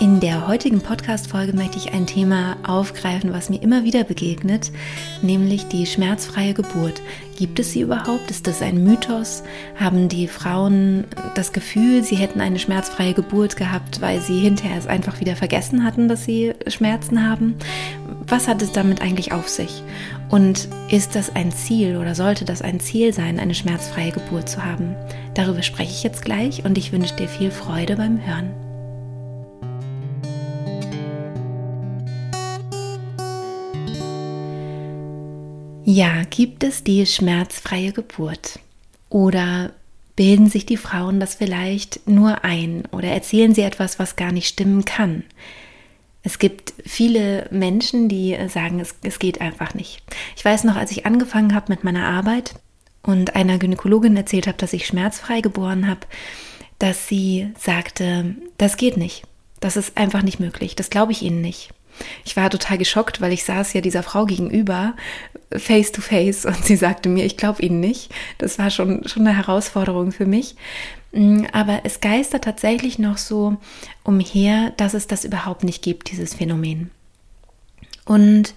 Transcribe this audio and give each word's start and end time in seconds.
In 0.00 0.18
der 0.18 0.48
heutigen 0.48 0.80
Podcast-Folge 0.80 1.52
möchte 1.52 1.78
ich 1.78 1.92
ein 1.92 2.06
Thema 2.06 2.56
aufgreifen, 2.66 3.32
was 3.32 3.48
mir 3.48 3.62
immer 3.62 3.84
wieder 3.84 4.02
begegnet, 4.02 4.72
nämlich 5.22 5.68
die 5.68 5.86
schmerzfreie 5.86 6.52
Geburt. 6.52 7.00
Gibt 7.38 7.60
es 7.60 7.72
sie 7.72 7.82
überhaupt? 7.82 8.28
Ist 8.28 8.48
das 8.48 8.60
ein 8.60 8.82
Mythos? 8.82 9.44
Haben 9.78 10.08
die 10.08 10.26
Frauen 10.26 11.04
das 11.36 11.52
Gefühl, 11.52 12.02
sie 12.02 12.16
hätten 12.16 12.40
eine 12.40 12.58
schmerzfreie 12.58 13.14
Geburt 13.14 13.56
gehabt, 13.56 14.00
weil 14.00 14.20
sie 14.20 14.40
hinterher 14.40 14.78
es 14.78 14.88
einfach 14.88 15.20
wieder 15.20 15.36
vergessen 15.36 15.84
hatten, 15.84 16.08
dass 16.08 16.24
sie 16.24 16.54
Schmerzen 16.66 17.28
haben? 17.28 17.54
Was 18.26 18.48
hat 18.48 18.62
es 18.62 18.72
damit 18.72 19.00
eigentlich 19.00 19.30
auf 19.30 19.48
sich? 19.48 19.84
Und 20.28 20.68
ist 20.90 21.14
das 21.14 21.36
ein 21.36 21.52
Ziel 21.52 21.96
oder 21.98 22.16
sollte 22.16 22.44
das 22.44 22.62
ein 22.62 22.80
Ziel 22.80 23.12
sein, 23.12 23.38
eine 23.38 23.54
schmerzfreie 23.54 24.10
Geburt 24.10 24.48
zu 24.48 24.64
haben? 24.64 24.96
Darüber 25.34 25.62
spreche 25.62 25.92
ich 25.92 26.02
jetzt 26.02 26.24
gleich 26.24 26.64
und 26.64 26.76
ich 26.78 26.90
wünsche 26.90 27.14
dir 27.14 27.28
viel 27.28 27.52
Freude 27.52 27.94
beim 27.94 28.24
Hören. 28.24 28.63
Ja, 35.84 36.22
gibt 36.30 36.64
es 36.64 36.82
die 36.82 37.04
schmerzfreie 37.04 37.92
Geburt? 37.92 38.58
Oder 39.10 39.72
bilden 40.16 40.48
sich 40.48 40.64
die 40.64 40.78
Frauen 40.78 41.20
das 41.20 41.34
vielleicht 41.34 42.08
nur 42.08 42.42
ein 42.44 42.84
oder 42.90 43.08
erzählen 43.08 43.54
sie 43.54 43.62
etwas, 43.62 43.98
was 43.98 44.16
gar 44.16 44.32
nicht 44.32 44.48
stimmen 44.48 44.86
kann? 44.86 45.24
Es 46.22 46.38
gibt 46.38 46.72
viele 46.86 47.48
Menschen, 47.50 48.08
die 48.08 48.34
sagen, 48.48 48.80
es, 48.80 48.94
es 49.02 49.18
geht 49.18 49.42
einfach 49.42 49.74
nicht. 49.74 50.02
Ich 50.36 50.44
weiß 50.44 50.64
noch, 50.64 50.76
als 50.76 50.90
ich 50.90 51.04
angefangen 51.04 51.54
habe 51.54 51.70
mit 51.70 51.84
meiner 51.84 52.06
Arbeit 52.06 52.54
und 53.02 53.36
einer 53.36 53.58
Gynäkologin 53.58 54.16
erzählt 54.16 54.46
habe, 54.46 54.56
dass 54.56 54.72
ich 54.72 54.86
schmerzfrei 54.86 55.42
geboren 55.42 55.86
habe, 55.86 56.00
dass 56.78 57.08
sie 57.08 57.52
sagte, 57.58 58.36
das 58.56 58.78
geht 58.78 58.96
nicht. 58.96 59.24
Das 59.60 59.76
ist 59.76 59.98
einfach 59.98 60.22
nicht 60.22 60.40
möglich. 60.40 60.76
Das 60.76 60.88
glaube 60.88 61.12
ich 61.12 61.20
Ihnen 61.20 61.42
nicht. 61.42 61.70
Ich 62.24 62.36
war 62.36 62.50
total 62.50 62.78
geschockt, 62.78 63.20
weil 63.20 63.32
ich 63.32 63.44
saß 63.44 63.72
ja 63.72 63.80
dieser 63.80 64.02
Frau 64.02 64.24
gegenüber, 64.24 64.94
face 65.56 65.92
to 65.92 66.00
face, 66.00 66.44
und 66.44 66.64
sie 66.64 66.76
sagte 66.76 67.08
mir, 67.08 67.24
ich 67.24 67.36
glaube 67.36 67.62
Ihnen 67.62 67.80
nicht. 67.80 68.10
Das 68.38 68.58
war 68.58 68.70
schon, 68.70 69.06
schon 69.08 69.26
eine 69.26 69.36
Herausforderung 69.36 70.12
für 70.12 70.26
mich. 70.26 70.56
Mm, 71.12 71.44
aber 71.52 71.80
es 71.84 72.00
geistert 72.00 72.44
tatsächlich 72.44 72.98
noch 72.98 73.18
so 73.18 73.56
umher, 74.02 74.72
dass 74.76 74.94
es 74.94 75.06
das 75.06 75.24
überhaupt 75.24 75.64
nicht 75.64 75.82
gibt, 75.82 76.10
dieses 76.10 76.34
Phänomen. 76.34 76.90
Und 78.04 78.54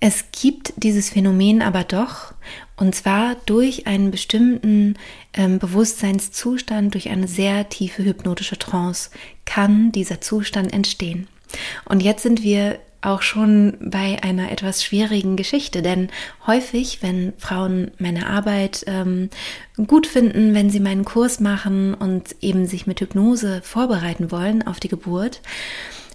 es 0.00 0.26
gibt 0.30 0.74
dieses 0.76 1.10
Phänomen 1.10 1.60
aber 1.60 1.82
doch, 1.82 2.32
und 2.76 2.94
zwar 2.94 3.34
durch 3.46 3.88
einen 3.88 4.12
bestimmten 4.12 4.94
ähm, 5.34 5.58
Bewusstseinszustand, 5.58 6.94
durch 6.94 7.10
eine 7.10 7.26
sehr 7.26 7.68
tiefe 7.68 8.04
hypnotische 8.04 8.58
Trance, 8.58 9.10
kann 9.44 9.90
dieser 9.90 10.20
Zustand 10.20 10.72
entstehen. 10.72 11.26
Und 11.84 12.02
jetzt 12.02 12.22
sind 12.22 12.44
wir 12.44 12.78
auch 13.00 13.22
schon 13.22 13.76
bei 13.80 14.18
einer 14.22 14.50
etwas 14.50 14.82
schwierigen 14.82 15.36
Geschichte, 15.36 15.82
denn 15.82 16.08
häufig, 16.46 16.98
wenn 17.02 17.32
Frauen 17.38 17.92
meine 17.98 18.26
Arbeit 18.26 18.84
ähm, 18.86 19.30
gut 19.86 20.06
finden, 20.06 20.54
wenn 20.54 20.70
sie 20.70 20.80
meinen 20.80 21.04
Kurs 21.04 21.38
machen 21.38 21.94
und 21.94 22.34
eben 22.40 22.66
sich 22.66 22.86
mit 22.86 23.00
Hypnose 23.00 23.60
vorbereiten 23.62 24.32
wollen 24.32 24.66
auf 24.66 24.80
die 24.80 24.88
Geburt, 24.88 25.40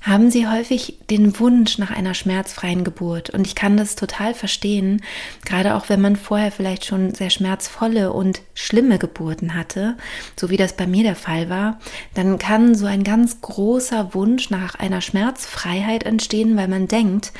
haben 0.03 0.29
sie 0.29 0.47
häufig 0.47 0.99
den 1.09 1.39
Wunsch 1.39 1.77
nach 1.77 1.89
einer 1.89 2.13
schmerzfreien 2.13 2.83
Geburt. 2.83 3.29
Und 3.29 3.47
ich 3.47 3.55
kann 3.55 3.77
das 3.77 3.95
total 3.95 4.33
verstehen, 4.33 5.01
gerade 5.45 5.75
auch 5.75 5.87
wenn 5.87 6.01
man 6.01 6.17
vorher 6.17 6.51
vielleicht 6.51 6.85
schon 6.85 7.15
sehr 7.15 7.29
schmerzvolle 7.29 8.11
und 8.11 8.41
schlimme 8.53 8.99
Geburten 8.99 9.55
hatte, 9.55 9.95
so 10.37 10.49
wie 10.49 10.57
das 10.57 10.73
bei 10.73 10.87
mir 10.87 11.03
der 11.03 11.15
Fall 11.15 11.49
war, 11.49 11.79
dann 12.13 12.37
kann 12.37 12.75
so 12.75 12.85
ein 12.85 13.05
ganz 13.05 13.39
großer 13.39 14.13
Wunsch 14.13 14.49
nach 14.49 14.75
einer 14.75 14.99
Schmerzfreiheit 14.99 16.03
entstehen, 16.03 16.57
weil 16.57 16.67
man 16.67 16.89
denkt, 16.89 17.31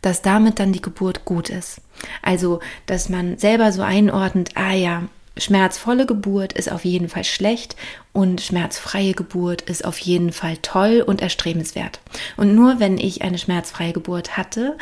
dass 0.00 0.22
damit 0.22 0.60
dann 0.60 0.72
die 0.72 0.82
Geburt 0.82 1.24
gut 1.24 1.50
ist. 1.50 1.80
Also, 2.22 2.60
dass 2.86 3.08
man 3.08 3.36
selber 3.38 3.72
so 3.72 3.82
einordnet, 3.82 4.50
ah 4.54 4.74
ja, 4.74 5.02
schmerzvolle 5.36 6.06
Geburt 6.06 6.52
ist 6.52 6.70
auf 6.70 6.84
jeden 6.84 7.08
Fall 7.08 7.24
schlecht 7.24 7.76
und 8.12 8.40
schmerzfreie 8.40 9.14
Geburt 9.14 9.62
ist 9.62 9.84
auf 9.84 9.98
jeden 9.98 10.32
Fall 10.32 10.58
toll 10.58 11.02
und 11.06 11.22
erstrebenswert. 11.22 12.00
Und 12.36 12.54
nur 12.54 12.80
wenn 12.80 12.98
ich 12.98 13.22
eine 13.22 13.38
schmerzfreie 13.38 13.92
Geburt 13.92 14.36
hatte, 14.36 14.76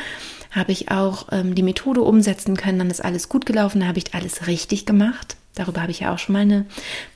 habe 0.50 0.72
ich 0.72 0.90
auch 0.90 1.28
ähm, 1.30 1.54
die 1.54 1.62
Methode 1.62 2.02
umsetzen 2.02 2.56
können, 2.56 2.78
dann 2.78 2.90
ist 2.90 3.04
alles 3.04 3.28
gut 3.28 3.46
gelaufen, 3.46 3.86
habe 3.86 3.98
ich 3.98 4.14
alles 4.14 4.46
richtig 4.46 4.84
gemacht. 4.84 5.36
Darüber 5.54 5.82
habe 5.82 5.90
ich 5.90 6.00
ja 6.00 6.12
auch 6.12 6.18
schon 6.18 6.32
mal 6.32 6.40
eine 6.40 6.66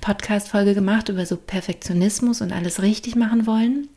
Podcast-Folge 0.01 0.75
gemacht 0.75 1.09
über 1.09 1.27
so 1.27 1.37
Perfektionismus 1.37 2.41
und 2.41 2.53
alles 2.53 2.83
richtig 2.83 3.17
machen 3.17 3.47
wollen. 3.47 3.89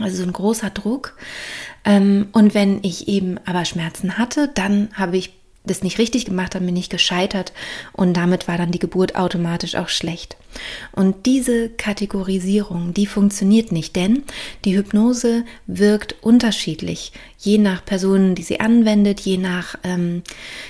Also 0.00 0.16
so 0.16 0.22
ein 0.24 0.32
großer 0.32 0.70
Druck. 0.70 1.16
Ähm, 1.84 2.28
und 2.32 2.54
wenn 2.54 2.82
ich 2.82 3.08
eben 3.08 3.38
aber 3.44 3.64
Schmerzen 3.64 4.18
hatte, 4.18 4.48
dann 4.48 4.88
habe 4.94 5.16
ich 5.16 5.34
das 5.64 5.82
nicht 5.82 5.98
richtig 5.98 6.26
gemacht 6.26 6.54
habe, 6.54 6.66
bin 6.66 6.76
ich 6.76 6.90
gescheitert 6.90 7.52
und 7.92 8.16
damit 8.16 8.48
war 8.48 8.58
dann 8.58 8.70
die 8.70 8.78
Geburt 8.78 9.16
automatisch 9.16 9.76
auch 9.76 9.88
schlecht. 9.88 10.36
Und 10.92 11.26
diese 11.26 11.70
Kategorisierung, 11.70 12.94
die 12.94 13.06
funktioniert 13.06 13.72
nicht, 13.72 13.96
denn 13.96 14.22
die 14.64 14.76
Hypnose 14.76 15.44
wirkt 15.66 16.16
unterschiedlich, 16.22 17.12
je 17.38 17.58
nach 17.58 17.84
Personen, 17.84 18.34
die 18.34 18.42
sie 18.42 18.60
anwendet, 18.60 19.20
je 19.20 19.38
nach, 19.38 19.76
ähm, 19.84 20.22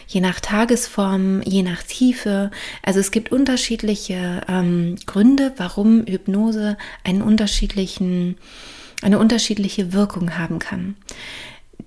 je 0.07 0.21
nach 0.21 0.41
Tagesform, 0.41 1.43
je 1.43 1.63
nach 1.63 1.83
Tiefe. 1.83 2.51
Also 2.83 3.01
es 3.01 3.11
gibt 3.11 3.33
unterschiedliche 3.33 4.43
ähm, 4.49 4.97
Gründe, 5.07 5.53
warum 5.57 6.07
Hypnose 6.07 6.79
einen 7.03 7.21
unterschiedlichen, 7.21 8.37
eine 9.03 9.19
unterschiedliche 9.19 9.93
Wirkung 9.93 10.39
haben 10.39 10.61
kann. 10.61 10.97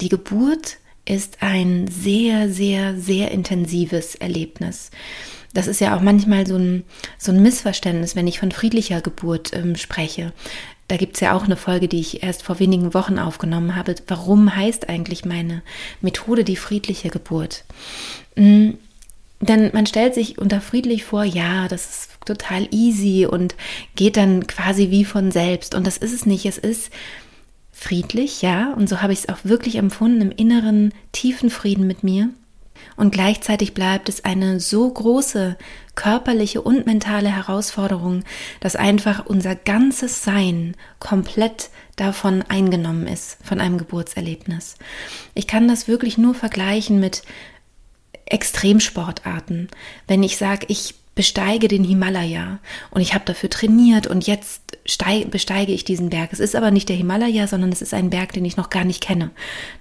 Die 0.01 0.09
Geburt 0.09 0.77
ist 1.09 1.37
ein 1.41 1.87
sehr, 1.87 2.49
sehr, 2.49 2.97
sehr 2.97 3.31
intensives 3.31 4.15
Erlebnis. 4.15 4.91
Das 5.53 5.67
ist 5.67 5.81
ja 5.81 5.95
auch 5.95 6.01
manchmal 6.01 6.45
so 6.45 6.55
ein, 6.57 6.83
so 7.17 7.31
ein 7.31 7.41
Missverständnis, 7.41 8.15
wenn 8.15 8.27
ich 8.27 8.39
von 8.39 8.51
friedlicher 8.51 9.01
Geburt 9.01 9.51
ähm, 9.53 9.75
spreche. 9.75 10.33
Da 10.87 10.97
gibt 10.97 11.15
es 11.15 11.21
ja 11.21 11.33
auch 11.33 11.43
eine 11.43 11.57
Folge, 11.57 11.87
die 11.87 11.99
ich 11.99 12.23
erst 12.23 12.43
vor 12.43 12.59
wenigen 12.59 12.93
Wochen 12.93 13.19
aufgenommen 13.19 13.75
habe. 13.75 13.95
Warum 14.07 14.55
heißt 14.55 14.87
eigentlich 14.87 15.25
meine 15.25 15.63
Methode 16.01 16.43
die 16.43 16.55
friedliche 16.55 17.09
Geburt? 17.09 17.63
Mhm. 18.35 18.77
Denn 19.39 19.69
man 19.73 19.85
stellt 19.85 20.15
sich 20.15 20.39
unter 20.39 20.61
friedlich 20.61 21.03
vor, 21.03 21.23
ja, 21.23 21.67
das 21.67 21.89
ist 21.89 22.09
total 22.25 22.67
easy 22.71 23.27
und 23.27 23.55
geht 23.95 24.17
dann 24.17 24.47
quasi 24.47 24.89
wie 24.89 25.05
von 25.05 25.31
selbst. 25.31 25.75
Und 25.75 25.85
das 25.85 25.97
ist 25.97 26.13
es 26.13 26.25
nicht. 26.25 26.45
Es 26.45 26.57
ist 26.57 26.91
friedlich, 27.77 28.41
ja, 28.41 28.73
und 28.73 28.89
so 28.89 29.01
habe 29.01 29.13
ich 29.13 29.19
es 29.19 29.29
auch 29.29 29.37
wirklich 29.43 29.75
empfunden, 29.75 30.21
im 30.21 30.31
inneren 30.31 30.93
tiefen 31.11 31.51
Frieden 31.51 31.85
mit 31.85 32.03
mir. 32.03 32.29
Und 32.95 33.11
gleichzeitig 33.11 33.75
bleibt 33.75 34.09
es 34.09 34.25
eine 34.25 34.59
so 34.59 34.89
große 34.89 35.57
körperliche 35.93 36.61
und 36.61 36.87
mentale 36.87 37.29
Herausforderung, 37.29 38.23
dass 38.59 38.75
einfach 38.75 39.27
unser 39.27 39.55
ganzes 39.55 40.23
Sein 40.23 40.75
komplett 40.99 41.69
davon 41.95 42.41
eingenommen 42.43 43.07
ist, 43.07 43.37
von 43.43 43.59
einem 43.59 43.77
Geburtserlebnis. 43.77 44.75
Ich 45.35 45.45
kann 45.45 45.67
das 45.67 45.87
wirklich 45.87 46.17
nur 46.17 46.33
vergleichen 46.33 46.99
mit 46.99 47.21
Extremsportarten. 48.25 49.69
Wenn 50.07 50.23
ich 50.23 50.37
sage, 50.37 50.65
ich 50.69 50.95
besteige 51.17 51.67
den 51.67 51.83
Himalaya 51.83 52.59
und 52.91 53.01
ich 53.01 53.13
habe 53.13 53.25
dafür 53.25 53.49
trainiert 53.49 54.07
und 54.07 54.27
jetzt 54.27 54.61
besteige 54.83 55.73
ich 55.73 55.83
diesen 55.83 56.11
Berg. 56.11 56.31
Es 56.31 56.39
ist 56.39 56.55
aber 56.55 56.71
nicht 56.71 56.87
der 56.87 56.95
Himalaya, 56.95 57.47
sondern 57.47 57.71
es 57.71 57.81
ist 57.81 57.93
ein 57.93 58.11
Berg, 58.11 58.31
den 58.31 58.45
ich 58.45 58.55
noch 58.55 58.69
gar 58.69 58.85
nicht 58.85 59.03
kenne. 59.03 59.31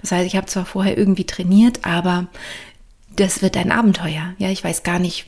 Das 0.01 0.11
heißt, 0.11 0.27
ich 0.27 0.35
habe 0.35 0.47
zwar 0.47 0.65
vorher 0.65 0.97
irgendwie 0.97 1.25
trainiert, 1.25 1.85
aber 1.85 2.27
das 3.15 3.43
wird 3.43 3.57
ein 3.59 3.71
Abenteuer. 3.71 4.35
Ja, 4.39 4.51
ich 4.51 4.65
weiß 4.65 4.83
gar 4.83 4.99
nicht, 4.99 5.27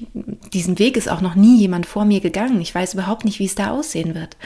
diesen 0.52 0.78
Weg 0.78 0.96
ist 0.96 1.08
auch 1.08 1.20
noch 1.20 1.34
nie 1.34 1.58
jemand 1.58 1.84
vor 1.84 2.06
mir 2.06 2.20
gegangen. 2.20 2.60
Ich 2.60 2.74
weiß 2.74 2.94
überhaupt 2.94 3.24
nicht, 3.24 3.38
wie 3.38 3.46
es 3.46 3.54
da 3.54 3.70
aussehen 3.70 4.14
wird. 4.14 4.36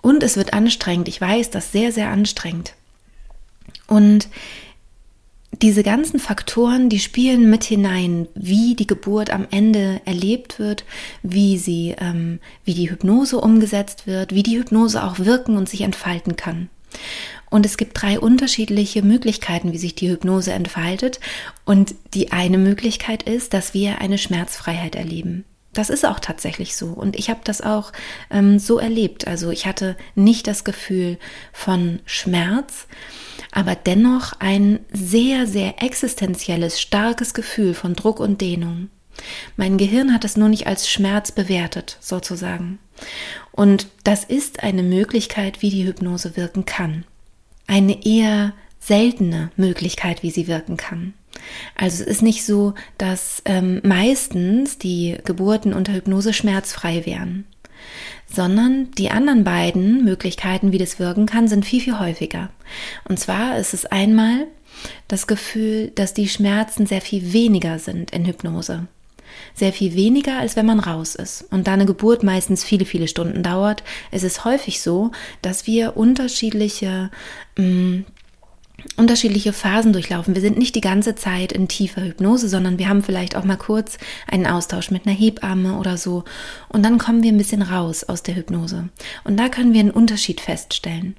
Und 0.00 0.22
es 0.22 0.36
wird 0.36 0.54
anstrengend. 0.54 1.06
Ich 1.06 1.20
weiß 1.20 1.50
das 1.50 1.70
sehr, 1.70 1.92
sehr 1.92 2.08
anstrengend. 2.08 2.74
Und 3.86 4.28
diese 5.62 5.84
ganzen 5.84 6.18
Faktoren, 6.18 6.88
die 6.88 6.98
spielen 6.98 7.48
mit 7.48 7.62
hinein, 7.62 8.26
wie 8.34 8.74
die 8.74 8.86
Geburt 8.86 9.30
am 9.30 9.46
Ende 9.50 10.00
erlebt 10.04 10.58
wird, 10.58 10.84
wie 11.22 11.56
sie, 11.56 11.94
ähm, 11.98 12.40
wie 12.64 12.74
die 12.74 12.90
Hypnose 12.90 13.38
umgesetzt 13.38 14.06
wird, 14.08 14.34
wie 14.34 14.42
die 14.42 14.58
Hypnose 14.58 15.02
auch 15.02 15.20
wirken 15.20 15.56
und 15.56 15.68
sich 15.68 15.82
entfalten 15.82 16.34
kann. 16.34 16.68
Und 17.48 17.64
es 17.64 17.76
gibt 17.76 18.00
drei 18.00 18.18
unterschiedliche 18.18 19.02
Möglichkeiten, 19.02 19.72
wie 19.72 19.78
sich 19.78 19.94
die 19.94 20.10
Hypnose 20.10 20.52
entfaltet. 20.52 21.20
Und 21.64 21.94
die 22.14 22.32
eine 22.32 22.58
Möglichkeit 22.58 23.22
ist, 23.22 23.54
dass 23.54 23.72
wir 23.72 24.00
eine 24.00 24.18
Schmerzfreiheit 24.18 24.96
erleben. 24.96 25.44
Das 25.72 25.90
ist 25.90 26.04
auch 26.04 26.18
tatsächlich 26.18 26.76
so. 26.76 26.86
Und 26.86 27.16
ich 27.16 27.30
habe 27.30 27.40
das 27.44 27.60
auch 27.60 27.92
ähm, 28.30 28.58
so 28.58 28.78
erlebt. 28.78 29.26
Also 29.26 29.50
ich 29.50 29.66
hatte 29.66 29.96
nicht 30.14 30.46
das 30.46 30.64
Gefühl 30.64 31.18
von 31.52 32.00
Schmerz, 32.04 32.86
aber 33.52 33.76
dennoch 33.76 34.32
ein 34.40 34.80
sehr, 34.92 35.46
sehr 35.46 35.82
existenzielles, 35.82 36.80
starkes 36.80 37.34
Gefühl 37.34 37.74
von 37.74 37.94
Druck 37.94 38.18
und 38.18 38.40
Dehnung. 38.40 38.88
Mein 39.56 39.76
Gehirn 39.76 40.12
hat 40.12 40.24
es 40.24 40.36
nur 40.36 40.48
nicht 40.48 40.66
als 40.66 40.90
Schmerz 40.90 41.30
bewertet, 41.30 41.98
sozusagen. 42.00 42.78
Und 43.52 43.88
das 44.04 44.24
ist 44.24 44.62
eine 44.62 44.82
Möglichkeit, 44.82 45.62
wie 45.62 45.70
die 45.70 45.86
Hypnose 45.86 46.36
wirken 46.36 46.64
kann. 46.64 47.04
Eine 47.66 48.04
eher 48.04 48.54
seltene 48.80 49.50
Möglichkeit, 49.56 50.22
wie 50.22 50.30
sie 50.30 50.48
wirken 50.48 50.76
kann. 50.76 51.12
Also 51.76 52.02
es 52.02 52.08
ist 52.08 52.22
nicht 52.22 52.44
so, 52.44 52.74
dass 52.98 53.42
ähm, 53.44 53.80
meistens 53.84 54.78
die 54.78 55.18
Geburten 55.24 55.74
unter 55.74 55.92
Hypnose 55.92 56.32
schmerzfrei 56.32 57.06
wären, 57.06 57.46
sondern 58.34 58.90
die 58.92 59.10
anderen 59.10 59.44
beiden 59.44 60.04
Möglichkeiten, 60.04 60.72
wie 60.72 60.78
das 60.78 60.98
wirken 60.98 61.26
kann, 61.26 61.48
sind 61.48 61.64
viel, 61.64 61.80
viel 61.80 61.98
häufiger. 61.98 62.50
Und 63.08 63.20
zwar 63.20 63.58
ist 63.58 63.74
es 63.74 63.86
einmal 63.86 64.46
das 65.08 65.26
Gefühl, 65.26 65.92
dass 65.94 66.14
die 66.14 66.28
Schmerzen 66.28 66.86
sehr 66.86 67.00
viel 67.00 67.32
weniger 67.32 67.78
sind 67.78 68.10
in 68.10 68.24
Hypnose. 68.24 68.86
Sehr 69.54 69.72
viel 69.72 69.94
weniger, 69.94 70.38
als 70.38 70.56
wenn 70.56 70.66
man 70.66 70.80
raus 70.80 71.14
ist. 71.14 71.46
Und 71.50 71.66
da 71.66 71.72
eine 71.72 71.86
Geburt 71.86 72.22
meistens 72.22 72.64
viele, 72.64 72.84
viele 72.84 73.08
Stunden 73.08 73.42
dauert, 73.42 73.82
ist 74.10 74.24
es 74.24 74.44
häufig 74.44 74.80
so, 74.80 75.10
dass 75.40 75.66
wir 75.66 75.96
unterschiedliche 75.96 77.10
mh, 77.56 77.64
mm, 77.64 78.04
unterschiedliche 78.96 79.52
Phasen 79.52 79.92
durchlaufen. 79.92 80.34
Wir 80.34 80.42
sind 80.42 80.58
nicht 80.58 80.74
die 80.74 80.80
ganze 80.80 81.14
Zeit 81.14 81.52
in 81.52 81.68
tiefer 81.68 82.02
Hypnose, 82.02 82.48
sondern 82.48 82.78
wir 82.78 82.88
haben 82.88 83.02
vielleicht 83.02 83.36
auch 83.36 83.44
mal 83.44 83.56
kurz 83.56 83.98
einen 84.26 84.46
Austausch 84.46 84.90
mit 84.90 85.06
einer 85.06 85.14
Hebamme 85.14 85.78
oder 85.78 85.96
so. 85.96 86.24
Und 86.68 86.82
dann 86.82 86.98
kommen 86.98 87.22
wir 87.22 87.32
ein 87.32 87.38
bisschen 87.38 87.62
raus 87.62 88.04
aus 88.04 88.22
der 88.22 88.36
Hypnose. 88.36 88.88
Und 89.24 89.36
da 89.36 89.48
können 89.48 89.72
wir 89.72 89.80
einen 89.80 89.90
Unterschied 89.90 90.40
feststellen. 90.40 91.16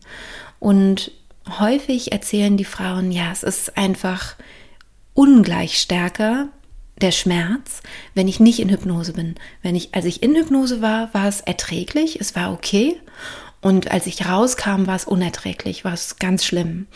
Und 0.59 1.11
häufig 1.59 2.11
erzählen 2.11 2.57
die 2.57 2.65
Frauen, 2.65 3.11
ja, 3.11 3.31
es 3.31 3.44
ist 3.44 3.77
einfach 3.77 4.35
ungleich 5.13 5.79
stärker 5.79 6.49
der 7.01 7.11
Schmerz, 7.11 7.81
wenn 8.13 8.27
ich 8.27 8.39
nicht 8.39 8.59
in 8.59 8.69
Hypnose 8.69 9.13
bin. 9.13 9.35
Wenn 9.61 9.75
ich, 9.75 9.94
als 9.94 10.06
ich 10.06 10.23
in 10.23 10.35
Hypnose 10.35 10.81
war, 10.81 11.13
war 11.13 11.27
es 11.27 11.41
erträglich, 11.41 12.19
es 12.19 12.35
war 12.35 12.53
okay. 12.53 12.99
Und 13.61 13.91
als 13.91 14.07
ich 14.07 14.27
rauskam, 14.27 14.88
war 14.88 14.97
es 14.97 15.06
unerträglich, 15.06 15.85
war 15.85 15.94
es 15.94 16.17
ganz 16.17 16.44
schlimm. 16.44 16.88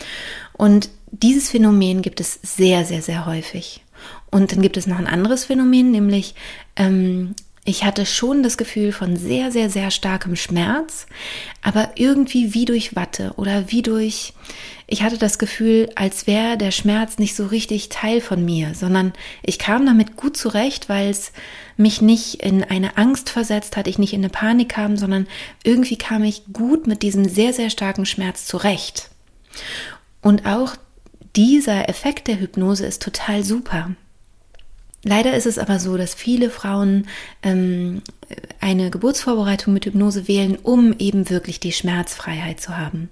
Und 0.58 0.90
dieses 1.12 1.50
Phänomen 1.50 2.02
gibt 2.02 2.20
es 2.20 2.40
sehr, 2.42 2.86
sehr, 2.86 3.02
sehr 3.02 3.26
häufig. 3.26 3.84
Und 4.30 4.52
dann 4.52 4.62
gibt 4.62 4.78
es 4.78 4.88
noch 4.88 5.00
ein 5.00 5.08
anderes 5.08 5.46
Phänomen, 5.46 5.92
nämlich 5.92 6.36
ähm, 6.76 7.36
ich 7.70 7.84
hatte 7.84 8.06
schon 8.06 8.44
das 8.44 8.58
Gefühl 8.58 8.94
von 8.94 9.18
sehr, 9.18 9.52
sehr, 9.52 9.70
sehr 9.70 9.92
starkem 9.92 10.38
Schmerz, 10.38 11.06
aber 11.62 11.92
irgendwie 11.96 12.54
wie 12.54 12.64
durch 12.64 12.96
Watte 12.96 13.34
oder 13.36 13.70
wie 13.70 13.82
durch, 13.82 14.32
ich 14.88 15.04
hatte 15.04 15.18
das 15.18 15.38
Gefühl, 15.38 15.90
als 15.96 16.28
wäre 16.28 16.58
der 16.58 16.72
Schmerz 16.72 17.18
nicht 17.18 17.36
so 17.36 17.46
richtig 17.46 17.90
Teil 17.90 18.22
von 18.22 18.46
mir, 18.46 18.74
sondern 18.74 19.12
ich 19.44 19.60
kam 19.60 19.86
damit 19.86 20.16
gut 20.16 20.38
zurecht, 20.38 20.88
weil 20.88 21.10
es 21.10 21.34
mich 21.76 22.02
nicht 22.02 22.36
in 22.36 22.64
eine 22.64 22.98
Angst 22.98 23.30
versetzt 23.30 23.76
hat, 23.76 23.88
ich 23.88 24.00
nicht 24.00 24.14
in 24.14 24.22
eine 24.22 24.30
Panik 24.30 24.70
kam, 24.70 24.96
sondern 24.96 25.28
irgendwie 25.66 25.98
kam 25.98 26.24
ich 26.24 26.44
gut 26.54 26.88
mit 26.88 27.02
diesem 27.02 27.28
sehr, 27.28 27.52
sehr 27.52 27.70
starken 27.70 28.06
Schmerz 28.06 28.46
zurecht. 28.46 29.10
Und 30.22 30.46
auch 30.46 30.76
dieser 31.36 31.90
Effekt 31.90 32.28
der 32.28 32.40
Hypnose 32.40 32.86
ist 32.86 33.02
total 33.02 33.44
super. 33.44 33.92
Leider 35.04 35.36
ist 35.36 35.46
es 35.46 35.60
aber 35.60 35.80
so, 35.80 35.96
dass 35.96 36.16
viele 36.16 36.50
Frauen 36.50 37.08
ähm, 37.44 38.02
eine 38.60 38.90
Geburtsvorbereitung 38.90 39.74
mit 39.74 39.86
Hypnose 39.86 40.28
wählen, 40.28 40.58
um 40.62 40.94
eben 40.98 41.30
wirklich 41.30 41.60
die 41.60 41.72
Schmerzfreiheit 41.72 42.60
zu 42.60 42.78
haben. 42.78 43.10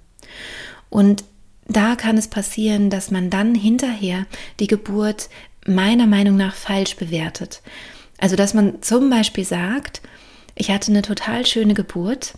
Und 0.90 1.24
da 1.68 1.96
kann 1.96 2.18
es 2.18 2.28
passieren, 2.28 2.90
dass 2.90 3.10
man 3.10 3.30
dann 3.30 3.54
hinterher 3.54 4.26
die 4.60 4.66
Geburt 4.66 5.28
meiner 5.66 6.06
Meinung 6.06 6.36
nach 6.36 6.54
falsch 6.54 6.96
bewertet. 6.96 7.62
Also, 8.18 8.36
dass 8.36 8.54
man 8.54 8.82
zum 8.82 9.10
Beispiel 9.10 9.44
sagt, 9.44 10.00
ich 10.54 10.70
hatte 10.70 10.90
eine 10.90 11.02
total 11.02 11.44
schöne 11.44 11.74
Geburt, 11.74 12.34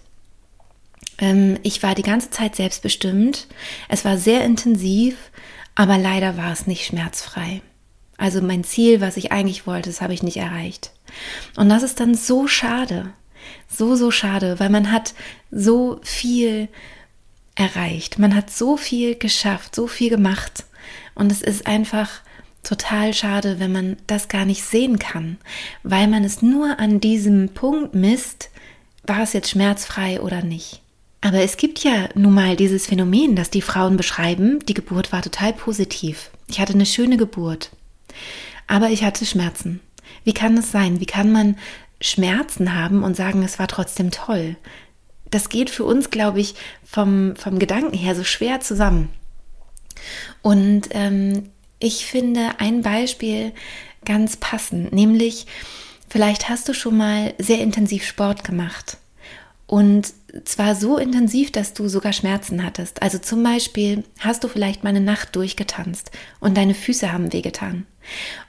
ich 1.62 1.82
war 1.82 1.94
die 1.94 2.02
ganze 2.02 2.30
Zeit 2.30 2.54
selbstbestimmt, 2.54 3.48
es 3.88 4.04
war 4.04 4.18
sehr 4.18 4.44
intensiv, 4.44 5.16
aber 5.74 5.98
leider 5.98 6.36
war 6.36 6.52
es 6.52 6.66
nicht 6.66 6.86
schmerzfrei. 6.86 7.60
Also 8.16 8.40
mein 8.40 8.64
Ziel, 8.64 9.00
was 9.00 9.16
ich 9.16 9.32
eigentlich 9.32 9.66
wollte, 9.66 9.90
das 9.90 10.00
habe 10.00 10.12
ich 10.12 10.22
nicht 10.22 10.36
erreicht. 10.36 10.92
Und 11.56 11.68
das 11.68 11.82
ist 11.82 12.00
dann 12.00 12.14
so 12.14 12.46
schade. 12.46 13.10
So, 13.68 13.96
so 13.96 14.10
schade, 14.10 14.60
weil 14.60 14.70
man 14.70 14.92
hat 14.92 15.14
so 15.50 16.00
viel 16.02 16.68
erreicht. 17.54 18.18
Man 18.18 18.34
hat 18.34 18.50
so 18.50 18.76
viel 18.76 19.14
geschafft, 19.14 19.74
so 19.74 19.86
viel 19.86 20.10
gemacht. 20.10 20.64
Und 21.14 21.32
es 21.32 21.42
ist 21.42 21.66
einfach 21.66 22.10
total 22.62 23.14
schade, 23.14 23.58
wenn 23.58 23.72
man 23.72 23.96
das 24.06 24.28
gar 24.28 24.44
nicht 24.44 24.64
sehen 24.64 24.98
kann, 24.98 25.38
weil 25.82 26.06
man 26.06 26.24
es 26.24 26.42
nur 26.42 26.78
an 26.78 27.00
diesem 27.00 27.50
Punkt 27.50 27.94
misst, 27.94 28.50
war 29.04 29.22
es 29.22 29.32
jetzt 29.32 29.50
schmerzfrei 29.50 30.20
oder 30.20 30.42
nicht. 30.42 30.82
Aber 31.20 31.40
es 31.40 31.56
gibt 31.56 31.82
ja 31.82 32.08
nun 32.14 32.34
mal 32.34 32.56
dieses 32.56 32.86
Phänomen, 32.86 33.34
das 33.34 33.50
die 33.50 33.62
Frauen 33.62 33.96
beschreiben, 33.96 34.64
die 34.66 34.74
Geburt 34.74 35.12
war 35.12 35.22
total 35.22 35.52
positiv. 35.52 36.30
Ich 36.46 36.60
hatte 36.60 36.74
eine 36.74 36.86
schöne 36.86 37.16
Geburt. 37.16 37.70
Aber 38.66 38.90
ich 38.90 39.02
hatte 39.02 39.26
Schmerzen. 39.26 39.80
Wie 40.24 40.32
kann 40.32 40.56
es 40.56 40.70
sein? 40.70 41.00
Wie 41.00 41.06
kann 41.06 41.32
man 41.32 41.56
Schmerzen 42.00 42.74
haben 42.74 43.02
und 43.02 43.16
sagen, 43.16 43.42
es 43.42 43.58
war 43.58 43.66
trotzdem 43.66 44.10
toll? 44.10 44.56
Das 45.30 45.48
geht 45.48 45.70
für 45.70 45.84
uns, 45.84 46.10
glaube 46.10 46.40
ich, 46.40 46.54
vom, 46.84 47.34
vom 47.36 47.58
Gedanken 47.58 47.96
her 47.96 48.14
so 48.14 48.24
schwer 48.24 48.60
zusammen. 48.60 49.10
Und 50.42 50.88
ähm, 50.92 51.50
ich 51.80 52.06
finde 52.06 52.52
ein 52.58 52.82
Beispiel 52.82 53.52
ganz 54.04 54.36
passend, 54.36 54.92
nämlich 54.92 55.46
vielleicht 56.08 56.48
hast 56.48 56.68
du 56.68 56.74
schon 56.74 56.96
mal 56.96 57.34
sehr 57.38 57.58
intensiv 57.60 58.04
Sport 58.04 58.44
gemacht 58.44 58.98
und 59.66 60.12
zwar 60.44 60.74
so 60.74 60.98
intensiv, 60.98 61.52
dass 61.52 61.72
du 61.72 61.88
sogar 61.88 62.12
Schmerzen 62.12 62.64
hattest. 62.64 63.02
Also 63.02 63.18
zum 63.18 63.42
Beispiel 63.42 64.04
hast 64.20 64.44
du 64.44 64.48
vielleicht 64.48 64.84
mal 64.84 64.90
eine 64.90 65.00
Nacht 65.00 65.34
durchgetanzt 65.36 66.10
und 66.40 66.56
deine 66.56 66.74
Füße 66.74 67.12
haben 67.12 67.32
wehgetan. 67.32 67.86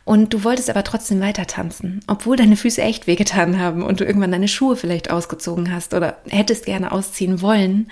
Und 0.06 0.34
du 0.34 0.44
wolltest 0.44 0.70
aber 0.70 0.84
trotzdem 0.84 1.20
weiter 1.20 1.46
tanzen, 1.46 2.02
obwohl 2.08 2.38
deine 2.38 2.56
Füße 2.56 2.82
echt 2.82 3.08
wehgetan 3.08 3.60
haben 3.60 3.84
und 3.84 4.00
du 4.00 4.06
irgendwann 4.06 4.32
deine 4.32 4.48
Schuhe 4.48 4.76
vielleicht 4.76 5.12
ausgezogen 5.12 5.74
hast 5.74 5.94
oder 5.94 6.18
hättest 6.30 6.66
gerne 6.66 6.92
ausziehen 6.92 7.42
wollen. 7.42 7.90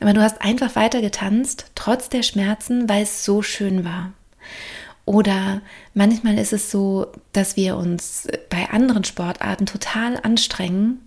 Aber 0.00 0.12
du 0.12 0.22
hast 0.22 0.40
einfach 0.42 0.76
weiter 0.76 1.00
getanzt, 1.00 1.66
trotz 1.74 2.08
der 2.08 2.22
Schmerzen, 2.22 2.88
weil 2.88 3.02
es 3.02 3.24
so 3.24 3.42
schön 3.42 3.84
war. 3.84 4.12
Oder 5.10 5.60
manchmal 5.92 6.38
ist 6.38 6.52
es 6.52 6.70
so, 6.70 7.08
dass 7.32 7.56
wir 7.56 7.76
uns 7.76 8.28
bei 8.48 8.70
anderen 8.70 9.02
Sportarten 9.02 9.66
total 9.66 10.16
anstrengen 10.22 11.00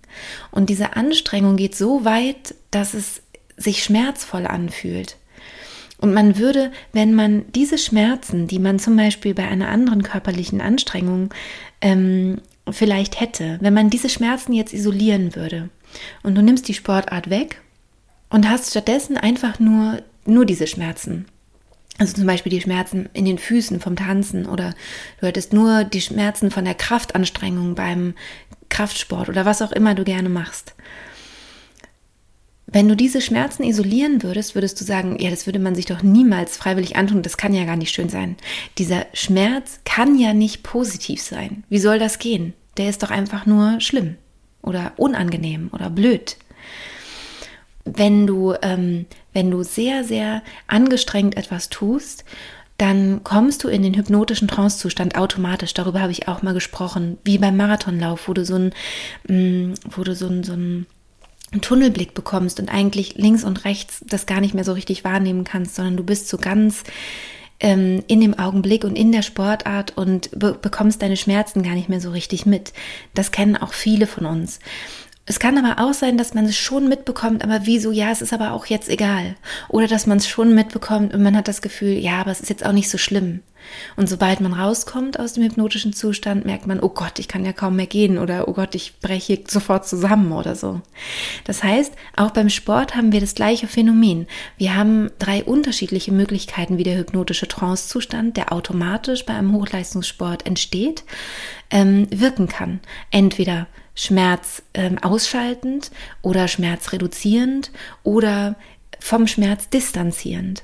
und 0.52 0.70
diese 0.70 0.98
Anstrengung 0.98 1.56
geht 1.56 1.74
so 1.74 2.04
weit, 2.04 2.54
dass 2.70 2.96
es 2.96 3.22
sich 3.56 3.82
schmerzvoll 3.82 4.46
anfühlt. 4.46 5.16
Und 6.00 6.14
man 6.14 6.38
würde, 6.38 6.74
wenn 6.92 7.14
man 7.14 7.46
diese 7.54 7.78
Schmerzen, 7.78 8.46
die 8.46 8.60
man 8.60 8.78
zum 8.78 8.98
Beispiel 8.98 9.34
bei 9.34 9.48
einer 9.48 9.70
anderen 9.70 10.04
körperlichen 10.04 10.60
Anstrengung 10.60 11.34
ähm, 11.80 12.42
vielleicht 12.70 13.22
hätte, 13.22 13.58
wenn 13.62 13.74
man 13.74 13.90
diese 13.90 14.10
Schmerzen 14.10 14.52
jetzt 14.52 14.74
isolieren 14.74 15.34
würde 15.34 15.70
und 16.24 16.36
du 16.36 16.42
nimmst 16.42 16.68
die 16.68 16.74
Sportart 16.74 17.30
weg 17.30 17.62
und 18.30 18.50
hast 18.50 18.70
stattdessen 18.70 19.16
einfach 19.16 19.62
nur, 19.62 20.02
nur 20.26 20.46
diese 20.46 20.68
Schmerzen. 20.68 21.26
Also 22.00 22.14
zum 22.14 22.26
Beispiel 22.26 22.50
die 22.50 22.62
Schmerzen 22.62 23.10
in 23.14 23.26
den 23.26 23.38
Füßen 23.38 23.80
vom 23.80 23.96
Tanzen 23.96 24.48
oder 24.48 24.74
du 25.20 25.28
hättest 25.28 25.54
nur 25.54 25.84
die 25.84 26.02
Schmerzen 26.02 26.50
von 26.50 26.66
der 26.66 26.74
Kraftanstrengung 26.74 27.76
beim 27.76 28.16
Kraftsport 28.70 29.30
oder 29.30 29.46
was 29.46 29.62
auch 29.62 29.72
immer 29.72 29.94
du 29.94 30.04
gerne 30.04 30.30
machst. 30.30 30.74
Wenn 32.66 32.88
du 32.88 32.96
diese 32.96 33.22
Schmerzen 33.22 33.64
isolieren 33.64 34.24
würdest, 34.24 34.56
würdest 34.56 34.82
du 34.82 34.86
sagen, 34.86 35.20
ja, 35.20 35.30
das 35.30 35.46
würde 35.46 35.60
man 35.60 35.76
sich 35.76 35.86
doch 35.86 36.02
niemals 36.02 36.58
freiwillig 36.58 36.96
antun, 36.96 37.22
das 37.22 37.38
kann 37.38 37.54
ja 37.54 37.66
gar 37.66 37.76
nicht 37.76 37.94
schön 37.94 38.10
sein. 38.10 38.36
Dieser 38.80 39.06
Schmerz 39.14 39.80
kann 39.86 40.18
ja 40.18 40.34
nicht 40.34 40.64
positiv 40.64 41.22
sein. 41.22 41.64
Wie 41.70 41.78
soll 41.78 42.00
das 42.00 42.18
gehen? 42.18 42.54
Der 42.78 42.90
ist 42.90 43.04
doch 43.04 43.12
einfach 43.12 43.46
nur 43.46 43.80
schlimm 43.80 44.16
oder 44.64 44.94
unangenehm 44.98 45.70
oder 45.72 45.92
blöd. 45.92 46.38
Wenn 47.86 48.28
du, 48.28 48.54
ähm, 48.62 49.06
wenn 49.34 49.52
du 49.52 49.64
sehr, 49.64 50.04
sehr 50.04 50.42
angestrengt 50.68 51.36
etwas 51.38 51.70
tust, 51.70 52.24
dann 52.78 53.24
kommst 53.24 53.64
du 53.64 53.68
in 53.68 53.84
den 53.84 53.96
hypnotischen 53.96 54.48
Trancezustand 54.48 55.16
automatisch. 55.16 55.74
Darüber 55.74 56.02
habe 56.02 56.12
ich 56.12 56.28
auch 56.28 56.42
mal 56.42 56.54
gesprochen, 56.54 57.18
wie 57.24 57.38
beim 57.38 57.56
Marathonlauf, 57.56 58.28
wo 58.28 58.34
du 58.34 58.46
so 58.46 58.56
ein, 58.56 58.74
mm, 59.28 59.74
wo 59.90 60.04
du 60.04 60.16
so 60.16 60.28
ein, 60.28 60.44
so 60.44 60.54
ein 60.54 60.88
Tunnelblick 61.62 62.14
bekommst 62.14 62.60
und 62.60 62.70
eigentlich 62.70 63.16
links 63.16 63.44
und 63.44 63.66
rechts 63.66 64.04
das 64.08 64.26
gar 64.26 64.42
nicht 64.42 64.56
mehr 64.56 64.64
so 64.64 64.74
richtig 64.74 65.04
wahrnehmen 65.04 65.44
kannst, 65.44 65.76
sondern 65.76 65.98
du 65.98 66.04
bist 66.04 66.28
so 66.28 66.38
ganz 66.38 66.84
ähm, 67.60 68.04
in 68.08 68.22
dem 68.22 68.38
Augenblick 68.38 68.84
und 68.84 68.98
in 68.98 69.12
der 69.12 69.22
Sportart 69.22 69.96
und 69.96 70.32
be 70.38 70.58
bekommst 70.60 71.02
deine 71.02 71.18
Schmerzen 71.18 71.64
gar 71.64 71.76
nicht 71.76 71.90
mehr 71.90 72.02
so 72.02 72.12
richtig 72.12 72.46
mit. 72.46 72.74
Das 73.14 73.32
kennen 73.32 73.56
auch 73.56 73.74
viele 73.74 74.08
von 74.08 74.26
uns. 74.26 74.60
Es 75.26 75.40
kann 75.40 75.58
aber 75.58 75.82
auch 75.82 75.94
sein, 75.94 76.18
dass 76.18 76.34
man 76.34 76.46
es 76.46 76.58
schon 76.58 76.90
mitbekommt, 76.90 77.44
aber 77.44 77.62
wieso, 77.66 77.92
ja, 77.92 78.12
es 78.12 78.22
ist 78.22 78.34
aber 78.34 78.52
auch 78.52 78.66
jetzt 78.66 78.90
egal. 78.90 79.36
Oder 79.70 79.88
dass 79.88 80.06
man 80.06 80.18
es 80.18 80.28
schon 80.28 80.54
mitbekommt 80.54 81.14
und 81.14 81.24
man 81.24 81.38
hat 81.38 81.48
das 81.48 81.62
Gefühl, 81.62 81.94
ja, 81.94 82.20
aber 82.20 82.32
es 82.32 82.42
ist 82.42 82.50
jetzt 82.50 82.66
auch 82.66 82.74
nicht 82.74 82.90
so 82.90 82.98
schlimm. 82.98 83.42
Und 83.96 84.08
sobald 84.08 84.42
man 84.42 84.54
rauskommt 84.54 85.20
aus 85.20 85.34
dem 85.34 85.44
hypnotischen 85.44 85.94
Zustand, 85.94 86.46
merkt 86.46 86.68
man, 86.68 86.80
oh 86.80 86.90
Gott, 86.90 87.20
ich 87.20 87.28
kann 87.28 87.46
ja 87.46 87.54
kaum 87.54 87.76
mehr 87.76 87.88
gehen 87.88 88.18
oder 88.18 88.48
oh 88.48 88.54
Gott, 88.54 88.76
ich 88.76 89.00
breche 89.00 89.44
sofort 89.48 89.88
zusammen 89.88 90.32
oder 90.32 90.56
so. 90.56 90.82
Das 91.46 91.64
heißt, 91.64 91.94
auch 92.16 92.32
beim 92.32 92.50
Sport 92.50 92.96
haben 92.96 93.12
wir 93.12 93.20
das 93.20 93.36
gleiche 93.36 93.68
Phänomen. 93.68 94.28
Wir 94.58 94.76
haben 94.76 95.12
drei 95.20 95.44
unterschiedliche 95.44 96.12
Möglichkeiten, 96.12 96.78
wie 96.78 96.84
der 96.84 96.98
hypnotische 96.98 97.48
Trancezustand, 97.48 98.38
der 98.38 98.52
automatisch 98.52 99.26
bei 99.26 99.34
einem 99.34 99.54
Hochleistungssport 99.54 100.46
entsteht, 100.46 101.04
ähm, 101.70 102.08
wirken 102.10 102.48
kann. 102.48 102.80
Entweder 103.12 103.68
Schmerz 103.96 104.64
ähm, 104.74 104.98
ausschaltend 104.98 105.92
oder 106.22 106.48
Schmerz 106.48 106.92
reduzierend 106.92 107.72
oder 108.04 108.56
vom 109.00 109.28
Schmerz 109.28 109.70
distanzierend. 109.70 110.64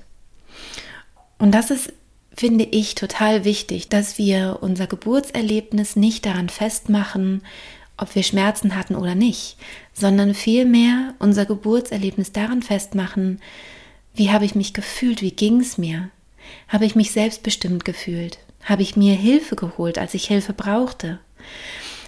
Und 1.38 1.52
das 1.52 1.72
ist, 1.72 1.94
finde 2.40 2.64
ich, 2.64 2.96
total 2.96 3.44
wichtig, 3.44 3.90
dass 3.90 4.18
wir 4.18 4.60
unser 4.62 4.88
Geburtserlebnis 4.88 5.98
nicht 5.98 6.26
daran 6.26 6.48
festmachen, 6.48 7.42
ob 7.98 8.16
wir 8.16 8.24
Schmerzen 8.24 8.78
hatten 8.78 8.96
oder 8.96 9.14
nicht, 9.14 9.58
sondern 9.92 10.34
vielmehr 10.34 11.16
unser 11.20 11.46
Geburtserlebnis 11.46 12.32
daran 12.32 12.62
festmachen, 12.62 13.42
wie 14.16 14.32
habe 14.32 14.46
ich 14.46 14.56
mich 14.56 14.74
gefühlt, 14.74 15.22
wie 15.22 15.32
ging 15.32 15.60
es 15.60 15.78
mir, 15.78 16.12
habe 16.70 16.86
ich 16.86 16.96
mich 16.96 17.12
selbstbestimmt 17.12 17.84
gefühlt, 17.84 18.40
habe 18.64 18.84
ich 18.84 18.96
mir 18.96 19.16
Hilfe 19.16 19.58
geholt, 19.58 19.98
als 19.98 20.14
ich 20.14 20.26
Hilfe 20.26 20.54
brauchte? 20.54 21.20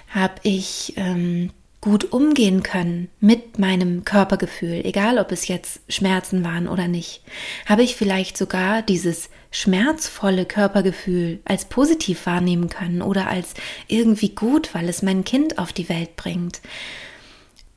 Habe 0.07 0.35
ich 0.43 0.93
ähm, 0.95 1.49
gut 1.81 2.11
umgehen 2.13 2.61
können 2.61 3.09
mit 3.19 3.57
meinem 3.57 4.05
Körpergefühl, 4.05 4.85
egal 4.85 5.17
ob 5.17 5.31
es 5.31 5.47
jetzt 5.47 5.81
Schmerzen 5.89 6.43
waren 6.43 6.67
oder 6.67 6.87
nicht. 6.87 7.23
Habe 7.65 7.81
ich 7.81 7.95
vielleicht 7.95 8.37
sogar 8.37 8.83
dieses 8.83 9.29
schmerzvolle 9.49 10.45
Körpergefühl 10.45 11.39
als 11.43 11.65
positiv 11.65 12.25
wahrnehmen 12.27 12.69
können 12.69 13.01
oder 13.01 13.27
als 13.27 13.55
irgendwie 13.87 14.29
gut, 14.29 14.73
weil 14.73 14.87
es 14.87 15.01
mein 15.01 15.23
Kind 15.23 15.57
auf 15.57 15.73
die 15.73 15.89
Welt 15.89 16.15
bringt. 16.15 16.61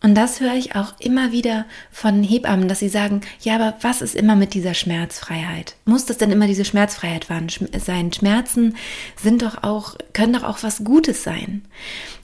Und 0.05 0.15
das 0.17 0.41
höre 0.41 0.53
ich 0.53 0.77
auch 0.77 0.93
immer 0.99 1.33
wieder 1.33 1.65
von 1.91 2.23
Hebammen, 2.23 2.69
dass 2.69 2.81
sie 2.81 2.91
sagen, 2.91 3.23
ja, 3.41 3.55
aber 3.55 3.79
was 3.81 4.03
ist 4.03 4.15
immer 4.15 4.37
mit 4.37 4.53
dieser 4.53 4.75
Schmerzfreiheit? 4.75 5.77
Muss 5.87 6.05
das 6.05 6.19
denn 6.19 6.31
immer 6.31 6.47
diese 6.47 6.67
Schmerzfreiheit 6.67 7.27
sein? 7.27 8.13
Schmerzen 8.13 8.77
sind 9.17 9.41
doch 9.41 9.63
auch, 9.63 9.97
können 10.13 10.35
doch 10.35 10.43
auch 10.43 10.63
was 10.63 10.85
Gutes 10.85 11.25
sein. 11.25 11.63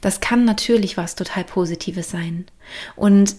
Das 0.02 0.20
kann 0.20 0.44
natürlich 0.44 0.98
was 0.98 1.14
total 1.14 1.44
Positives 1.44 2.10
sein. 2.10 2.44
Und 2.96 3.34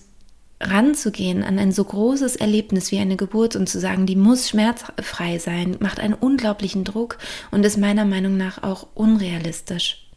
ranzugehen 0.59 1.43
an 1.43 1.59
ein 1.59 1.71
so 1.71 1.83
großes 1.83 2.35
Erlebnis 2.35 2.91
wie 2.91 2.97
eine 2.97 3.17
Geburt 3.17 3.55
und 3.55 3.69
zu 3.69 3.79
sagen, 3.79 4.07
die 4.07 4.15
muss 4.15 4.49
schmerzfrei 4.49 5.37
sein, 5.37 5.77
macht 5.79 5.99
einen 5.99 6.15
unglaublichen 6.15 6.83
Druck 6.83 7.19
und 7.51 7.63
ist 7.63 7.77
meiner 7.77 8.05
Meinung 8.05 8.37
nach 8.37 8.63
auch 8.63 8.87
unrealistisch 8.95 10.10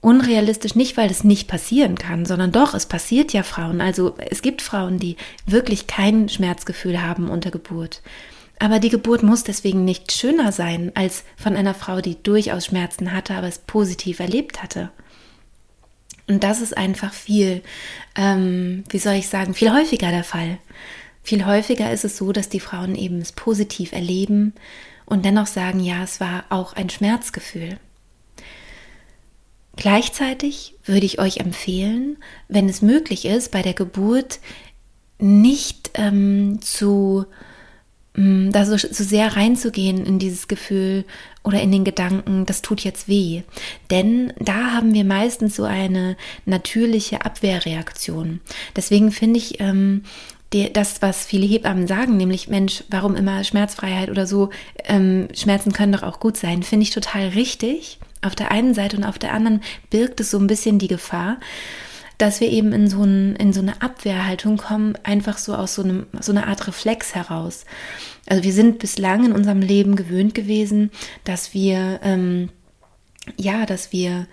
unrealistisch 0.00 0.74
nicht, 0.74 0.96
weil 0.96 1.10
es 1.10 1.24
nicht 1.24 1.48
passieren 1.48 1.96
kann, 1.96 2.24
sondern 2.24 2.52
doch, 2.52 2.74
es 2.74 2.86
passiert 2.86 3.32
ja 3.32 3.42
Frauen. 3.42 3.80
Also 3.80 4.14
es 4.30 4.42
gibt 4.42 4.62
Frauen, 4.62 4.98
die 4.98 5.16
wirklich 5.46 5.86
kein 5.86 6.28
Schmerzgefühl 6.28 7.02
haben 7.02 7.28
unter 7.28 7.50
Geburt. 7.50 8.02
Aber 8.60 8.80
die 8.80 8.90
Geburt 8.90 9.22
muss 9.22 9.44
deswegen 9.44 9.84
nicht 9.84 10.12
schöner 10.12 10.52
sein 10.52 10.92
als 10.94 11.24
von 11.36 11.56
einer 11.56 11.74
Frau, 11.74 12.00
die 12.00 12.20
durchaus 12.22 12.66
Schmerzen 12.66 13.12
hatte, 13.12 13.34
aber 13.34 13.46
es 13.46 13.58
positiv 13.58 14.20
erlebt 14.20 14.62
hatte. 14.62 14.90
Und 16.26 16.44
das 16.44 16.60
ist 16.60 16.76
einfach 16.76 17.12
viel, 17.12 17.62
ähm, 18.14 18.84
wie 18.90 18.98
soll 18.98 19.14
ich 19.14 19.28
sagen, 19.28 19.54
viel 19.54 19.72
häufiger 19.72 20.10
der 20.10 20.24
Fall. 20.24 20.58
Viel 21.22 21.46
häufiger 21.46 21.92
ist 21.92 22.04
es 22.04 22.16
so, 22.16 22.32
dass 22.32 22.48
die 22.48 22.60
Frauen 22.60 22.94
eben 22.94 23.20
es 23.20 23.32
positiv 23.32 23.92
erleben 23.92 24.54
und 25.06 25.24
dennoch 25.24 25.46
sagen, 25.46 25.80
ja, 25.80 26.02
es 26.02 26.20
war 26.20 26.44
auch 26.50 26.74
ein 26.74 26.90
Schmerzgefühl. 26.90 27.78
Gleichzeitig 29.78 30.74
würde 30.84 31.06
ich 31.06 31.20
euch 31.20 31.36
empfehlen, 31.36 32.16
wenn 32.48 32.68
es 32.68 32.82
möglich 32.82 33.24
ist, 33.24 33.52
bei 33.52 33.62
der 33.62 33.74
Geburt 33.74 34.40
nicht 35.20 35.92
ähm, 35.94 36.58
zu 36.60 37.26
ähm, 38.16 38.50
da 38.50 38.66
so, 38.66 38.76
so 38.76 39.04
sehr 39.04 39.36
reinzugehen 39.36 40.04
in 40.04 40.18
dieses 40.18 40.48
Gefühl 40.48 41.04
oder 41.44 41.62
in 41.62 41.70
den 41.70 41.84
Gedanken, 41.84 42.44
das 42.44 42.60
tut 42.60 42.80
jetzt 42.80 43.06
weh. 43.06 43.42
Denn 43.88 44.32
da 44.40 44.72
haben 44.72 44.94
wir 44.94 45.04
meistens 45.04 45.54
so 45.54 45.62
eine 45.62 46.16
natürliche 46.44 47.24
Abwehrreaktion. 47.24 48.40
Deswegen 48.74 49.12
finde 49.12 49.38
ich 49.38 49.60
ähm, 49.60 50.02
die, 50.52 50.72
das, 50.72 51.02
was 51.02 51.26
viele 51.26 51.46
Hebammen 51.46 51.86
sagen, 51.86 52.16
nämlich 52.16 52.48
Mensch, 52.48 52.84
warum 52.90 53.16
immer 53.16 53.44
Schmerzfreiheit 53.44 54.10
oder 54.10 54.26
so, 54.26 54.50
ähm, 54.84 55.28
Schmerzen 55.34 55.72
können 55.72 55.92
doch 55.92 56.02
auch 56.02 56.20
gut 56.20 56.36
sein, 56.36 56.62
finde 56.62 56.84
ich 56.84 56.90
total 56.90 57.28
richtig 57.28 57.98
auf 58.22 58.34
der 58.34 58.50
einen 58.50 58.74
Seite 58.74 58.96
und 58.96 59.04
auf 59.04 59.18
der 59.18 59.32
anderen 59.32 59.62
birgt 59.90 60.20
es 60.20 60.30
so 60.30 60.38
ein 60.38 60.46
bisschen 60.46 60.78
die 60.78 60.88
Gefahr, 60.88 61.38
dass 62.16 62.40
wir 62.40 62.50
eben 62.50 62.72
in 62.72 62.88
so, 62.88 63.04
ein, 63.04 63.36
in 63.36 63.52
so 63.52 63.60
eine 63.60 63.80
Abwehrhaltung 63.80 64.56
kommen, 64.56 64.94
einfach 65.04 65.38
so 65.38 65.54
aus 65.54 65.74
so, 65.76 65.82
einem, 65.82 66.06
so 66.20 66.32
einer 66.32 66.48
Art 66.48 66.66
Reflex 66.66 67.14
heraus. 67.14 67.64
Also 68.26 68.42
wir 68.42 68.52
sind 68.52 68.80
bislang 68.80 69.24
in 69.26 69.32
unserem 69.32 69.60
Leben 69.60 69.94
gewöhnt 69.94 70.34
gewesen, 70.34 70.90
dass 71.24 71.54
wir 71.54 72.00
ähm, 72.02 72.50
ja, 73.36 73.66
dass 73.66 73.92
wir 73.92 74.26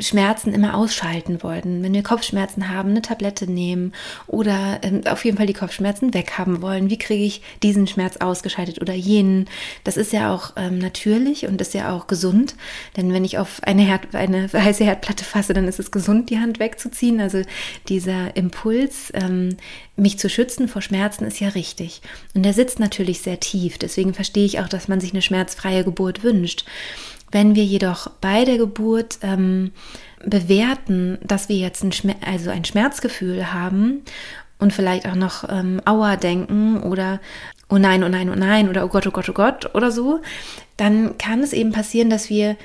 Schmerzen 0.00 0.52
immer 0.52 0.76
ausschalten 0.76 1.42
wollten. 1.42 1.82
Wenn 1.82 1.94
wir 1.94 2.02
Kopfschmerzen 2.02 2.68
haben, 2.68 2.90
eine 2.90 3.02
Tablette 3.02 3.50
nehmen 3.50 3.92
oder 4.26 4.78
ähm, 4.82 5.00
auf 5.06 5.24
jeden 5.24 5.36
Fall 5.36 5.46
die 5.46 5.54
Kopfschmerzen 5.54 6.12
weghaben 6.14 6.62
wollen. 6.62 6.90
Wie 6.90 6.98
kriege 6.98 7.24
ich 7.24 7.42
diesen 7.62 7.86
Schmerz 7.86 8.18
ausgeschaltet 8.18 8.80
oder 8.80 8.92
jenen? 8.92 9.48
Das 9.84 9.96
ist 9.96 10.12
ja 10.12 10.32
auch 10.32 10.52
ähm, 10.56 10.78
natürlich 10.78 11.46
und 11.46 11.60
ist 11.60 11.74
ja 11.74 11.92
auch 11.92 12.06
gesund. 12.06 12.54
Denn 12.96 13.12
wenn 13.12 13.24
ich 13.24 13.38
auf 13.38 13.62
eine, 13.62 13.82
Herd, 13.82 14.14
eine 14.14 14.48
heiße 14.52 14.84
Herdplatte 14.84 15.24
fasse, 15.24 15.54
dann 15.54 15.66
ist 15.66 15.80
es 15.80 15.90
gesund, 15.90 16.30
die 16.30 16.38
Hand 16.38 16.60
wegzuziehen. 16.60 17.20
Also 17.20 17.42
dieser 17.88 18.36
Impuls, 18.36 19.10
ähm, 19.14 19.56
mich 19.96 20.18
zu 20.18 20.28
schützen 20.28 20.68
vor 20.68 20.82
Schmerzen, 20.82 21.24
ist 21.24 21.40
ja 21.40 21.48
richtig. 21.48 22.02
Und 22.34 22.44
der 22.44 22.52
sitzt 22.52 22.78
natürlich 22.78 23.20
sehr 23.22 23.40
tief. 23.40 23.78
Deswegen 23.78 24.14
verstehe 24.14 24.44
ich 24.44 24.60
auch, 24.60 24.68
dass 24.68 24.86
man 24.86 25.00
sich 25.00 25.12
eine 25.12 25.22
schmerzfreie 25.22 25.82
Geburt 25.82 26.22
wünscht. 26.22 26.64
Wenn 27.30 27.54
wir 27.54 27.64
jedoch 27.64 28.10
bei 28.20 28.44
der 28.44 28.58
Geburt 28.58 29.18
ähm, 29.22 29.72
bewerten, 30.24 31.18
dass 31.22 31.48
wir 31.48 31.56
jetzt 31.56 31.84
ein, 31.84 32.14
also 32.24 32.50
ein 32.50 32.64
Schmerzgefühl 32.64 33.52
haben 33.52 34.02
und 34.58 34.72
vielleicht 34.72 35.06
auch 35.06 35.14
noch 35.14 35.48
ähm, 35.48 35.80
Aua 35.84 36.16
denken 36.16 36.82
oder 36.82 37.20
oh 37.68 37.78
nein, 37.78 38.02
oh 38.02 38.08
nein, 38.08 38.30
oh 38.30 38.34
nein 38.34 38.68
oder 38.68 38.84
oh 38.84 38.88
Gott, 38.88 39.06
oh 39.06 39.10
Gott, 39.10 39.28
oh 39.28 39.34
Gott 39.34 39.74
oder 39.74 39.90
so, 39.90 40.20
dann 40.76 41.18
kann 41.18 41.40
es 41.40 41.52
eben 41.52 41.72
passieren, 41.72 42.10
dass 42.10 42.30
wir 42.30 42.56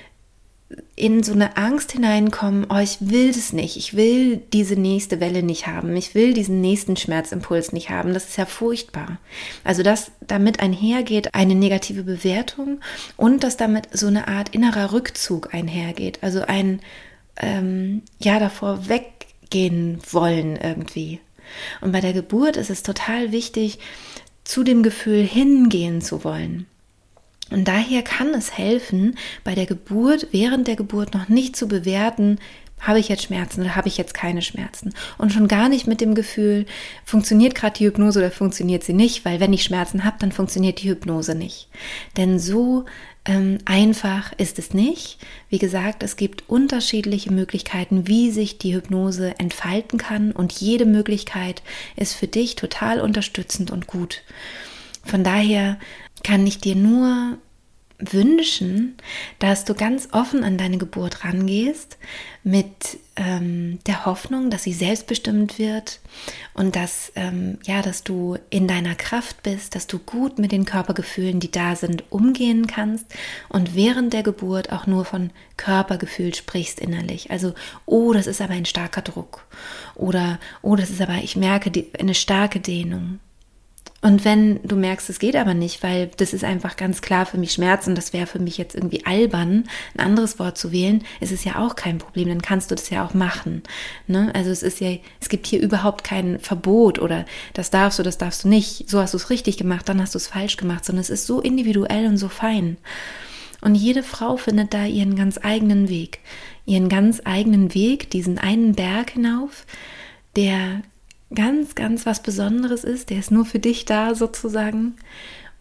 in 0.96 1.24
so 1.24 1.34
eine 1.34 1.58
Angst 1.58 1.92
hineinkommen, 1.92 2.68
oh, 2.70 2.77
ich 2.77 2.98
will 3.00 3.32
das 3.32 3.53
nicht, 3.53 3.77
ich 3.77 3.96
will 3.96 4.38
diese 4.53 4.75
nächste 4.75 5.20
Welle 5.20 5.44
nicht 5.44 5.68
haben, 5.68 5.96
ich 5.96 6.15
will 6.15 6.34
diesen 6.34 6.62
nächsten 6.62 6.96
Schmerzimpuls 6.96 7.74
nicht 7.74 7.89
haben, 7.89 8.13
das 8.13 8.30
ist 8.30 8.38
ja 8.38 8.46
furchtbar. 8.46 9.18
Also 9.63 9.84
dass 9.84 10.12
damit 10.22 10.60
einhergeht 10.60 11.34
eine 11.34 11.56
negative 11.56 12.03
Bewertung 12.03 12.80
und 13.18 13.44
dass 13.44 13.58
damit 13.58 13.88
so 13.92 14.08
eine 14.08 14.27
Art 14.27 14.50
innerer 14.50 14.94
Rückzug 14.94 15.53
einhergeht, 15.53 16.20
also 16.22 16.42
ein, 16.42 16.80
ähm, 17.38 18.03
ja, 18.20 18.39
davor 18.39 18.88
weggehen 18.88 20.00
wollen 20.12 20.56
irgendwie. 20.56 21.20
Und 21.82 21.92
bei 21.92 22.01
der 22.01 22.13
Geburt 22.13 22.58
ist 22.58 22.70
es 22.70 22.84
total 22.84 23.32
wichtig, 23.32 23.80
zu 24.44 24.63
dem 24.63 24.84
Gefühl 24.84 25.24
hingehen 25.24 26.01
zu 26.01 26.24
wollen. 26.24 26.68
Und 27.52 27.68
daher 27.68 28.02
kann 28.02 28.34
es 28.34 28.58
helfen, 28.58 29.18
bei 29.44 29.54
der 29.56 29.66
Geburt, 29.66 30.28
während 30.32 30.68
der 30.68 30.76
Geburt 30.76 31.14
noch 31.14 31.30
nicht 31.30 31.56
zu 31.56 31.68
bewerten, 31.68 32.40
habe 32.84 33.00
ich 33.00 33.08
jetzt 33.08 33.24
Schmerzen 33.24 33.62
oder 33.62 33.76
habe 33.76 33.88
ich 33.88 33.98
jetzt 33.98 34.14
keine 34.14 34.42
Schmerzen? 34.42 34.94
Und 35.18 35.32
schon 35.32 35.48
gar 35.48 35.70
nicht 35.70 35.88
mit 35.88 36.02
dem 36.02 36.16
Gefühl, 36.16 36.66
funktioniert 37.06 37.56
gerade 37.56 37.78
die 37.78 37.86
Hypnose 37.86 38.20
oder 38.20 38.32
funktioniert 38.32 38.84
sie 38.84 38.94
nicht, 38.94 39.24
weil 39.24 39.40
wenn 39.40 39.54
ich 39.54 39.64
Schmerzen 39.64 40.04
habe, 40.04 40.18
dann 40.20 40.34
funktioniert 40.34 40.82
die 40.82 40.90
Hypnose 40.90 41.34
nicht. 41.34 41.70
Denn 42.18 42.40
so 42.40 42.86
ähm, 43.26 43.60
einfach 43.64 44.34
ist 44.38 44.60
es 44.60 44.74
nicht. 44.74 45.18
Wie 45.50 45.60
gesagt, 45.60 46.04
es 46.04 46.18
gibt 46.18 46.50
unterschiedliche 46.50 47.32
Möglichkeiten, 47.32 48.08
wie 48.08 48.32
sich 48.32 48.58
die 48.58 48.76
Hypnose 48.76 49.40
entfalten 49.40 49.98
kann 49.98 50.34
und 50.34 50.52
jede 50.52 50.86
Möglichkeit 50.86 51.64
ist 51.96 52.16
für 52.16 52.28
dich 52.28 52.56
total 52.56 53.00
unterstützend 53.00 53.72
und 53.72 53.88
gut. 53.88 54.24
Von 55.06 55.24
daher 55.24 55.80
kann 56.24 56.48
ich 56.48 56.60
dir 56.60 56.75
nur 56.75 57.38
wünschen, 58.12 58.98
dass 59.39 59.65
du 59.65 59.75
ganz 59.75 60.10
offen 60.12 60.44
an 60.44 60.58
deine 60.58 60.77
Geburt 60.77 61.24
rangehst, 61.24 61.98
mit 62.44 62.98
ähm, 63.15 63.80
der 63.88 64.06
Hoffnung, 64.06 64.50
dass 64.50 64.63
sie 64.63 64.74
selbstbestimmt 64.74 65.60
wird 65.60 66.01
und 66.53 66.75
dass, 66.75 67.12
ähm, 67.15 67.60
ja, 67.63 67.82
dass 67.82 68.03
du 68.03 68.38
in 68.50 68.68
deiner 68.68 68.96
Kraft 68.96 69.44
bist, 69.44 69.75
dass 69.75 69.88
du 69.88 70.00
gut 70.00 70.39
mit 70.39 70.51
den 70.51 70.65
Körpergefühlen, 70.65 71.39
die 71.39 71.51
da 71.51 71.75
sind, 71.75 72.03
umgehen 72.12 72.68
kannst 72.68 73.06
und 73.48 73.75
während 73.75 74.12
der 74.12 74.24
Geburt 74.24 74.72
auch 74.74 74.88
nur 74.88 75.06
von 75.06 75.30
Körpergefühl 75.56 76.34
sprichst 76.34 76.80
innerlich. 76.80 77.32
Also, 77.32 77.53
oh, 77.86 78.12
das 78.12 78.27
ist 78.27 78.42
aber 78.42 78.53
ein 78.53 78.65
starker 78.65 79.01
Druck 79.01 79.46
oder, 79.96 80.39
oh, 80.62 80.75
das 80.75 80.89
ist 80.89 81.01
aber, 81.01 81.15
ich 81.24 81.38
merke 81.38 81.72
die, 81.72 81.92
eine 81.98 82.15
starke 82.15 82.60
Dehnung 82.60 83.20
und 84.03 84.25
wenn 84.25 84.60
du 84.63 84.75
merkst, 84.75 85.10
es 85.10 85.17
geht 85.17 85.38
aber 85.38 85.53
nicht, 85.53 85.81
weil 85.81 86.12
das 86.17 86.33
ist 86.33 86.43
einfach 86.43 86.75
ganz 86.75 87.01
klar 87.01 87.25
für 87.25 87.38
mich 87.38 87.53
Schmerz 87.53 87.88
und 87.88 87.98
das 87.98 88.12
wäre 88.12 88.27
für 88.27 88.38
mich 88.38 88.57
jetzt 88.57 88.75
irgendwie 88.75 89.05
albern, 89.05 89.63
ein 89.95 90.05
anderes 90.05 90.39
Wort 90.39 90.57
zu 90.57 90.74
wählen, 90.74 91.05
ist 91.22 91.31
es 91.31 91.45
ja 91.45 91.60
auch 91.60 91.77
kein 91.77 92.00
Problem, 92.00 92.27
dann 92.27 92.41
kannst 92.41 92.69
du 92.69 92.75
das 92.75 92.89
ja 92.89 93.05
auch 93.05 93.13
machen. 93.13 93.63
Ne? 94.07 94.29
Also 94.36 94.51
es 94.51 94.62
ist 94.62 94.81
ja, 94.81 94.98
es 95.22 95.29
gibt 95.29 95.48
hier 95.48 95.62
überhaupt 95.62 96.03
kein 96.03 96.38
Verbot 96.39 97.00
oder 97.00 97.24
das 97.53 97.69
darfst 97.69 97.98
du, 97.98 98.03
das 98.03 98.17
darfst 98.17 98.43
du 98.43 98.50
nicht, 98.50 98.89
so 98.89 99.00
hast 99.00 99.13
du 99.13 99.17
es 99.17 99.29
richtig 99.29 99.55
gemacht, 99.55 99.88
dann 99.88 100.01
hast 100.01 100.15
du 100.15 100.17
es 100.17 100.27
falsch 100.27 100.57
gemacht, 100.57 100.83
sondern 100.83 101.01
es 101.01 101.10
ist 101.10 101.25
so 101.25 101.39
individuell 101.39 102.05
und 102.05 102.17
so 102.17 102.27
fein. 102.27 102.75
Und 103.62 103.75
jede 103.75 104.03
Frau 104.03 104.36
findet 104.36 104.74
da 104.74 104.83
ihren 104.86 105.15
ganz 105.15 105.39
eigenen 105.41 105.88
Weg, 105.88 106.19
ihren 106.65 106.89
ganz 106.89 107.22
eigenen 107.24 107.74
Weg, 107.74 108.10
diesen 108.10 108.38
einen 108.38 108.75
Berg 108.75 109.12
hinauf, 109.12 109.65
der 110.36 110.81
ganz, 111.36 111.75
ganz 111.75 112.06
was 112.06 112.22
Besonderes 112.22 112.84
ist, 112.84 113.10
der 113.10 113.20
ist 113.20 113.32
nur 113.32 113.46
für 113.46 113.60
dich 113.60 113.86
da 113.86 114.16
sozusagen. 114.16 114.96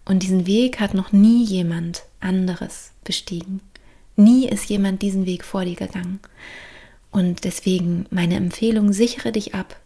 Und 0.05 0.23
diesen 0.23 0.47
Weg 0.47 0.81
hat 0.81 0.95
noch 0.95 1.13
nie 1.13 1.45
jemand 1.45 2.03
anderes 2.21 2.91
bestiegen. 3.05 3.61
Nie 4.17 4.49
ist 4.49 4.69
jemand 4.69 5.03
diesen 5.03 5.27
Weg 5.27 5.45
vor 5.45 5.65
dir 5.65 5.77
gegangen. 5.77 6.21
Und 7.11 7.45
deswegen 7.45 8.07
meine 8.11 8.37
Empfehlung, 8.37 8.93
sichere 8.93 9.33
dich 9.33 9.55
ab, 9.55 9.77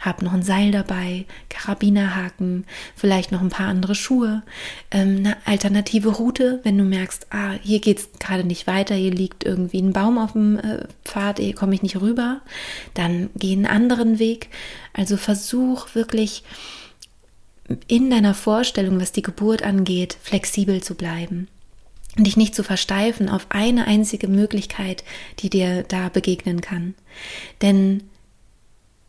hab 0.00 0.22
noch 0.22 0.32
ein 0.32 0.42
Seil 0.42 0.70
dabei, 0.70 1.26
Karabinerhaken, 1.48 2.64
vielleicht 2.94 3.32
noch 3.32 3.40
ein 3.40 3.48
paar 3.48 3.68
andere 3.68 3.94
Schuhe, 3.94 4.42
ähm, 4.90 5.18
eine 5.18 5.36
alternative 5.44 6.10
Route, 6.10 6.60
wenn 6.62 6.78
du 6.78 6.84
merkst, 6.84 7.26
ah, 7.30 7.54
hier 7.62 7.80
geht 7.80 7.98
es 7.98 8.08
gerade 8.20 8.44
nicht 8.44 8.66
weiter, 8.66 8.94
hier 8.94 9.12
liegt 9.12 9.44
irgendwie 9.44 9.80
ein 9.80 9.92
Baum 9.92 10.18
auf 10.18 10.32
dem 10.32 10.58
äh, 10.58 10.86
Pfad, 11.04 11.38
hier 11.38 11.54
komme 11.54 11.74
ich 11.74 11.82
nicht 11.82 12.00
rüber, 12.00 12.40
dann 12.94 13.30
geh 13.34 13.52
einen 13.52 13.66
anderen 13.66 14.18
Weg. 14.18 14.48
Also 14.92 15.16
versuch 15.16 15.94
wirklich 15.94 16.44
in 17.86 18.10
deiner 18.10 18.34
Vorstellung, 18.34 19.00
was 19.00 19.12
die 19.12 19.22
Geburt 19.22 19.62
angeht, 19.62 20.16
flexibel 20.22 20.82
zu 20.82 20.94
bleiben 20.94 21.48
und 22.16 22.26
dich 22.26 22.36
nicht 22.36 22.54
zu 22.54 22.62
versteifen 22.62 23.28
auf 23.28 23.46
eine 23.50 23.86
einzige 23.86 24.28
Möglichkeit, 24.28 25.04
die 25.40 25.50
dir 25.50 25.84
da 25.84 26.08
begegnen 26.08 26.60
kann. 26.60 26.94
Denn 27.62 28.02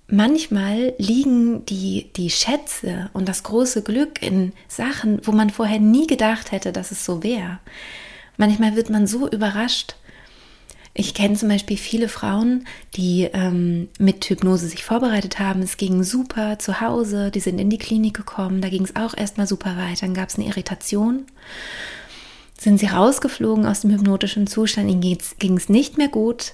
manchmal 0.10 0.94
liegen 0.98 1.66
die, 1.66 2.12
die 2.16 2.30
Schätze 2.30 3.10
und 3.14 3.28
das 3.28 3.44
große 3.44 3.84
Glück 3.84 4.22
in 4.22 4.54
Sachen, 4.68 5.20
wo 5.24 5.32
man 5.32 5.50
vorher 5.50 5.80
nie 5.80 6.08
gedacht 6.08 6.52
hätte, 6.52 6.72
dass 6.72 6.92
es 6.92 7.06
so 7.06 7.24
wäre. 7.24 7.60
Manchmal 8.38 8.76
wird 8.76 8.90
man 8.90 9.08
so 9.08 9.30
überrascht. 9.30 9.96
Ich 10.94 11.14
kenne 11.14 11.36
zum 11.36 11.50
Beispiel 11.50 11.78
viele 11.78 12.10
Frauen, 12.10 12.66
die 12.96 13.30
ähm, 13.32 13.90
mit 14.00 14.26
Hypnose 14.26 14.68
sich 14.68 14.84
vorbereitet 14.84 15.40
haben. 15.40 15.62
Es 15.62 15.78
ging 15.78 16.04
super 16.04 16.60
zu 16.60 16.82
Hause, 16.82 17.32
die 17.32 17.40
sind 17.40 17.60
in 17.60 17.70
die 17.70 17.78
Klinik 17.78 18.16
gekommen, 18.16 18.62
da 18.62 18.70
ging 18.70 18.84
es 18.84 18.96
auch 18.96 19.16
erstmal 19.16 19.48
super 19.48 19.78
weiter. 19.78 20.08
Dann 20.08 20.14
gab 20.14 20.30
es 20.30 20.36
eine 20.36 20.48
Irritation 20.48 21.26
sind 22.60 22.80
sie 22.80 22.88
rausgeflogen 22.88 23.66
aus 23.66 23.82
dem 23.82 23.92
hypnotischen 23.92 24.48
Zustand. 24.48 24.90
Ihnen 24.90 25.18
ging 25.40 25.58
es 25.58 25.70
nicht 25.70 25.98
mehr 25.98 26.10
gut. 26.10 26.54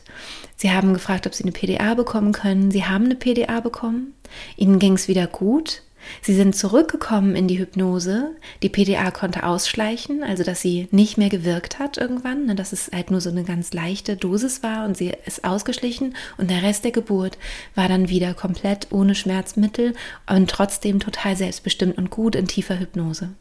Sie 0.55 0.71
haben 0.71 0.93
gefragt, 0.93 1.25
ob 1.25 1.33
sie 1.33 1.43
eine 1.43 1.51
PDA 1.51 1.95
bekommen 1.95 2.31
können. 2.31 2.71
Sie 2.71 2.85
haben 2.85 3.05
eine 3.05 3.15
PDA 3.15 3.59
bekommen. 3.59 4.13
Ihnen 4.55 4.79
ging 4.79 4.93
es 4.93 5.07
wieder 5.07 5.27
gut. 5.27 5.81
Sie 6.21 6.35
sind 6.35 6.55
zurückgekommen 6.55 7.35
in 7.35 7.47
die 7.47 7.57
Hypnose. 7.57 8.35
Die 8.61 8.69
PDA 8.69 9.09
konnte 9.09 9.43
ausschleichen, 9.43 10.23
also 10.23 10.43
dass 10.43 10.61
sie 10.61 10.87
nicht 10.91 11.17
mehr 11.17 11.29
gewirkt 11.29 11.79
hat 11.79 11.97
irgendwann, 11.97 12.45
ne, 12.45 12.55
dass 12.55 12.73
es 12.73 12.91
halt 12.93 13.09
nur 13.09 13.21
so 13.21 13.31
eine 13.31 13.43
ganz 13.43 13.73
leichte 13.73 14.15
Dosis 14.15 14.61
war 14.61 14.85
und 14.85 14.95
sie 14.95 15.13
ist 15.25 15.43
ausgeschlichen 15.43 16.15
und 16.37 16.51
der 16.51 16.61
Rest 16.61 16.83
der 16.83 16.91
Geburt 16.91 17.39
war 17.73 17.87
dann 17.87 18.09
wieder 18.09 18.35
komplett 18.35 18.87
ohne 18.91 19.15
Schmerzmittel 19.15 19.93
und 20.29 20.49
trotzdem 20.49 20.99
total 20.99 21.35
selbstbestimmt 21.35 21.97
und 21.97 22.11
gut 22.11 22.35
in 22.35 22.47
tiefer 22.47 22.79
Hypnose. 22.79 23.31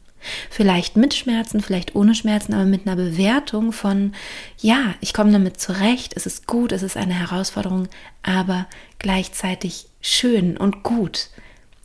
Vielleicht 0.50 0.96
mit 0.96 1.14
Schmerzen, 1.14 1.60
vielleicht 1.60 1.94
ohne 1.94 2.14
Schmerzen, 2.14 2.54
aber 2.54 2.64
mit 2.64 2.86
einer 2.86 2.96
Bewertung 2.96 3.72
von, 3.72 4.14
ja, 4.58 4.94
ich 5.00 5.12
komme 5.12 5.32
damit 5.32 5.60
zurecht, 5.60 6.12
es 6.16 6.26
ist 6.26 6.46
gut, 6.46 6.72
es 6.72 6.82
ist 6.82 6.96
eine 6.96 7.14
Herausforderung, 7.14 7.88
aber 8.22 8.66
gleichzeitig 8.98 9.86
schön 10.00 10.56
und 10.56 10.82
gut, 10.82 11.30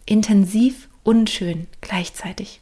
intensiv 0.06 0.88
und 1.04 1.30
schön 1.30 1.67
gleichzeitig. 1.82 2.62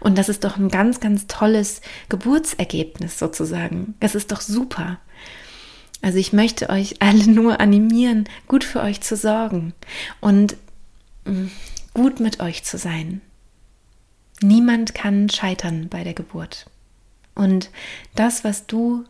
Und 0.00 0.16
das 0.16 0.28
ist 0.28 0.44
doch 0.44 0.56
ein 0.56 0.68
ganz, 0.68 1.00
ganz 1.00 1.26
tolles 1.26 1.80
Geburtsergebnis 2.08 3.18
sozusagen. 3.18 3.94
Das 4.00 4.14
ist 4.14 4.32
doch 4.32 4.40
super. 4.40 4.98
Also 6.02 6.18
ich 6.18 6.32
möchte 6.32 6.70
euch 6.70 7.02
alle 7.02 7.26
nur 7.30 7.60
animieren, 7.60 8.28
gut 8.46 8.64
für 8.64 8.80
euch 8.80 9.00
zu 9.00 9.16
sorgen 9.16 9.74
und 10.20 10.56
mm, 11.24 11.46
gut 11.94 12.20
mit 12.20 12.40
euch 12.40 12.64
zu 12.64 12.78
sein. 12.78 13.20
Niemand 14.42 14.94
kann 14.94 15.30
scheitern 15.30 15.88
bei 15.88 16.04
der 16.04 16.12
Geburt. 16.12 16.66
Und 17.34 17.70
das, 18.14 18.44
was 18.44 18.66
du 18.66 19.04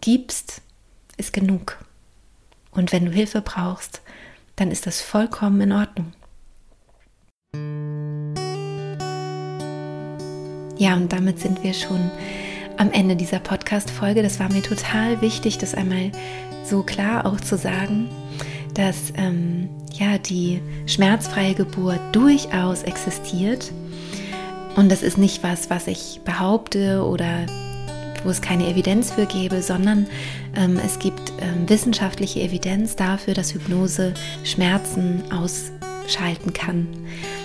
gibst, 0.00 0.60
ist 1.16 1.32
genug. 1.32 1.78
Und 2.72 2.92
wenn 2.92 3.04
du 3.04 3.12
Hilfe 3.12 3.42
brauchst, 3.42 4.02
dann 4.56 4.70
ist 4.70 4.86
das 4.86 5.00
vollkommen 5.00 5.60
in 5.60 5.72
Ordnung. 5.72 6.12
Ja, 10.78 10.94
und 10.94 11.12
damit 11.12 11.38
sind 11.38 11.62
wir 11.62 11.74
schon 11.74 12.10
am 12.76 12.90
Ende 12.90 13.14
dieser 13.14 13.38
Podcast-Folge. 13.38 14.22
Das 14.22 14.40
war 14.40 14.50
mir 14.50 14.62
total 14.62 15.20
wichtig, 15.20 15.58
das 15.58 15.74
einmal 15.74 16.10
so 16.64 16.82
klar 16.82 17.24
auch 17.24 17.40
zu 17.40 17.56
sagen, 17.56 18.08
dass 18.74 19.12
ähm, 19.16 19.68
ja 19.92 20.18
die 20.18 20.60
schmerzfreie 20.86 21.54
Geburt 21.54 22.00
durchaus 22.12 22.82
existiert 22.82 23.70
und 24.76 24.90
das 24.90 25.02
ist 25.02 25.18
nicht 25.18 25.42
was, 25.42 25.70
was 25.70 25.86
ich 25.86 26.20
behaupte 26.24 27.04
oder 27.04 27.46
wo 28.24 28.30
es 28.30 28.40
keine 28.40 28.68
Evidenz 28.68 29.10
für 29.10 29.26
gebe, 29.26 29.62
sondern 29.62 30.06
ähm, 30.56 30.80
es 30.84 30.98
gibt 30.98 31.32
ähm, 31.40 31.68
wissenschaftliche 31.68 32.40
Evidenz 32.40 32.96
dafür, 32.96 33.34
dass 33.34 33.52
Hypnose 33.54 34.14
Schmerzen 34.44 35.22
ausschalten 35.32 36.52
kann. 36.52 36.88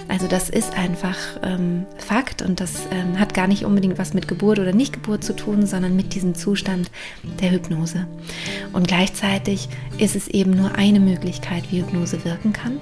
Also 0.08 0.28
das 0.28 0.50
ist 0.50 0.78
einfach 0.78 1.18
ähm, 1.44 1.86
Fakt 1.98 2.42
und 2.42 2.60
das 2.60 2.88
ähm, 2.92 3.20
hat 3.20 3.34
gar 3.34 3.48
nicht 3.48 3.66
unbedingt 3.66 3.98
was 3.98 4.14
mit 4.14 4.28
Geburt 4.28 4.60
oder 4.60 4.74
Nichtgeburt 4.74 5.24
zu 5.24 5.36
tun, 5.36 5.66
sondern 5.66 5.96
mit 5.96 6.16
diesem 6.16 6.34
Zustand 6.34 6.90
der 7.42 7.52
Hypnose. 7.52 8.08
Und 8.74 8.88
gleichzeitig 8.88 9.68
ist 9.98 10.16
es 10.16 10.28
eben 10.28 10.52
nur 10.52 10.76
eine 10.76 11.00
Möglichkeit, 11.00 11.72
wie 11.72 11.82
Hypnose 11.82 12.24
wirken 12.24 12.54
kann. 12.54 12.80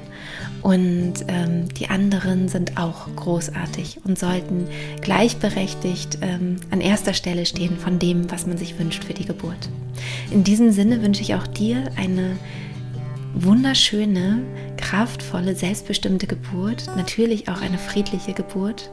Und 0.62 1.14
ähm, 1.28 1.70
die 1.70 1.90
anderen 1.90 2.48
sind 2.48 2.78
auch 2.78 3.08
großartig 3.16 4.00
und 4.04 4.18
sollten 4.18 4.68
gleichberechtigt 5.02 6.20
ähm, 6.22 6.58
an 6.72 6.82
erster 6.82 7.14
Stelle 7.14 7.46
stehen 7.46 7.78
von 7.78 8.00
dem, 8.00 8.32
was 8.32 8.48
man 8.48 8.58
sich 8.58 8.78
wünscht 8.80 9.04
für 9.04 9.14
die 9.14 9.26
Geburt. 9.26 9.70
In 10.32 10.44
diesem 10.44 10.72
Sinne 10.72 11.02
wünsche 11.04 11.22
ich 11.22 11.36
auch 11.36 11.46
dir 11.48 11.92
eine 11.98 12.38
wunderschöne, 13.36 14.43
kraftvolle, 14.78 15.56
selbstbestimmte 15.56 16.28
Geburt, 16.28 16.88
natürlich 16.95 17.50
auch 17.50 17.62
eine 17.62 17.78
friedliche 17.78 18.34
Geburt. 18.34 18.89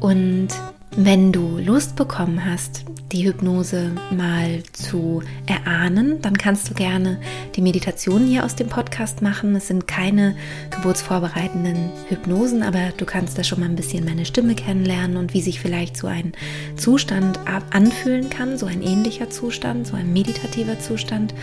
Und 0.00 0.48
wenn 0.96 1.32
du 1.32 1.58
Lust 1.58 1.96
bekommen 1.96 2.44
hast, 2.44 2.84
die 3.12 3.26
Hypnose 3.26 3.92
mal 4.10 4.62
zu 4.72 5.22
erahnen, 5.46 6.20
dann 6.22 6.36
kannst 6.36 6.68
du 6.68 6.74
gerne 6.74 7.18
die 7.54 7.62
Meditationen 7.62 8.26
hier 8.26 8.44
aus 8.44 8.56
dem 8.56 8.68
Podcast 8.68 9.22
machen. 9.22 9.54
Es 9.54 9.68
sind 9.68 9.86
keine 9.86 10.34
geburtsvorbereitenden 10.70 11.90
Hypnosen, 12.08 12.62
aber 12.62 12.90
du 12.96 13.04
kannst 13.04 13.38
da 13.38 13.44
schon 13.44 13.60
mal 13.60 13.68
ein 13.68 13.76
bisschen 13.76 14.04
meine 14.04 14.24
Stimme 14.24 14.54
kennenlernen 14.54 15.16
und 15.16 15.34
wie 15.34 15.42
sich 15.42 15.60
vielleicht 15.60 15.96
so 15.96 16.06
ein 16.06 16.32
Zustand 16.76 17.38
anfühlen 17.70 18.30
kann, 18.30 18.58
so 18.58 18.66
ein 18.66 18.82
ähnlicher 18.82 19.30
Zustand, 19.30 19.86
so 19.86 19.96
ein 19.96 20.12
meditativer 20.12 20.78
Zustand. 20.78 21.34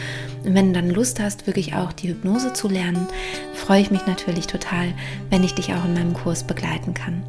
Und 0.44 0.56
wenn 0.56 0.74
du 0.74 0.80
dann 0.80 0.90
Lust 0.90 1.20
hast, 1.20 1.48
wirklich 1.48 1.76
auch 1.76 1.92
die 1.92 2.10
Hypnose 2.10 2.54
zu 2.54 2.68
lernen, 2.68 3.08
freue 3.54 3.82
ich 3.82 3.92
mich 3.92 4.06
natürlich 4.08 4.48
total, 4.48 4.94
wenn 5.30 5.44
ich 5.44 5.54
dich 5.54 5.74
auch 5.74 5.86
in 5.86 5.94
meinem 5.94 6.14
Kurs 6.14 6.44
begleiten 6.44 6.94
kann. 6.94 7.24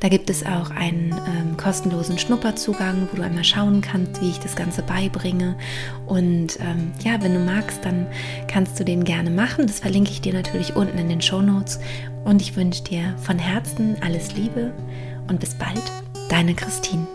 Da 0.00 0.08
gibt 0.08 0.30
es 0.30 0.44
auch 0.44 0.70
einen 0.70 1.12
ähm, 1.12 1.56
kostenlosen 1.64 2.18
Schnupperzugang, 2.18 3.08
wo 3.10 3.16
du 3.16 3.22
einmal 3.22 3.42
schauen 3.42 3.80
kannst, 3.80 4.20
wie 4.20 4.28
ich 4.28 4.38
das 4.38 4.54
Ganze 4.54 4.82
beibringe. 4.82 5.56
Und 6.04 6.60
ähm, 6.60 6.92
ja, 7.02 7.22
wenn 7.22 7.32
du 7.32 7.40
magst, 7.40 7.82
dann 7.86 8.06
kannst 8.48 8.78
du 8.78 8.84
den 8.84 9.04
gerne 9.04 9.30
machen. 9.30 9.66
Das 9.66 9.80
verlinke 9.80 10.10
ich 10.10 10.20
dir 10.20 10.34
natürlich 10.34 10.76
unten 10.76 10.98
in 10.98 11.08
den 11.08 11.22
Show 11.22 11.40
Notes. 11.40 11.80
Und 12.24 12.42
ich 12.42 12.54
wünsche 12.54 12.84
dir 12.84 13.16
von 13.22 13.38
Herzen 13.38 13.96
alles 14.02 14.34
Liebe 14.34 14.72
und 15.28 15.40
bis 15.40 15.54
bald, 15.54 15.82
deine 16.28 16.54
Christine. 16.54 17.06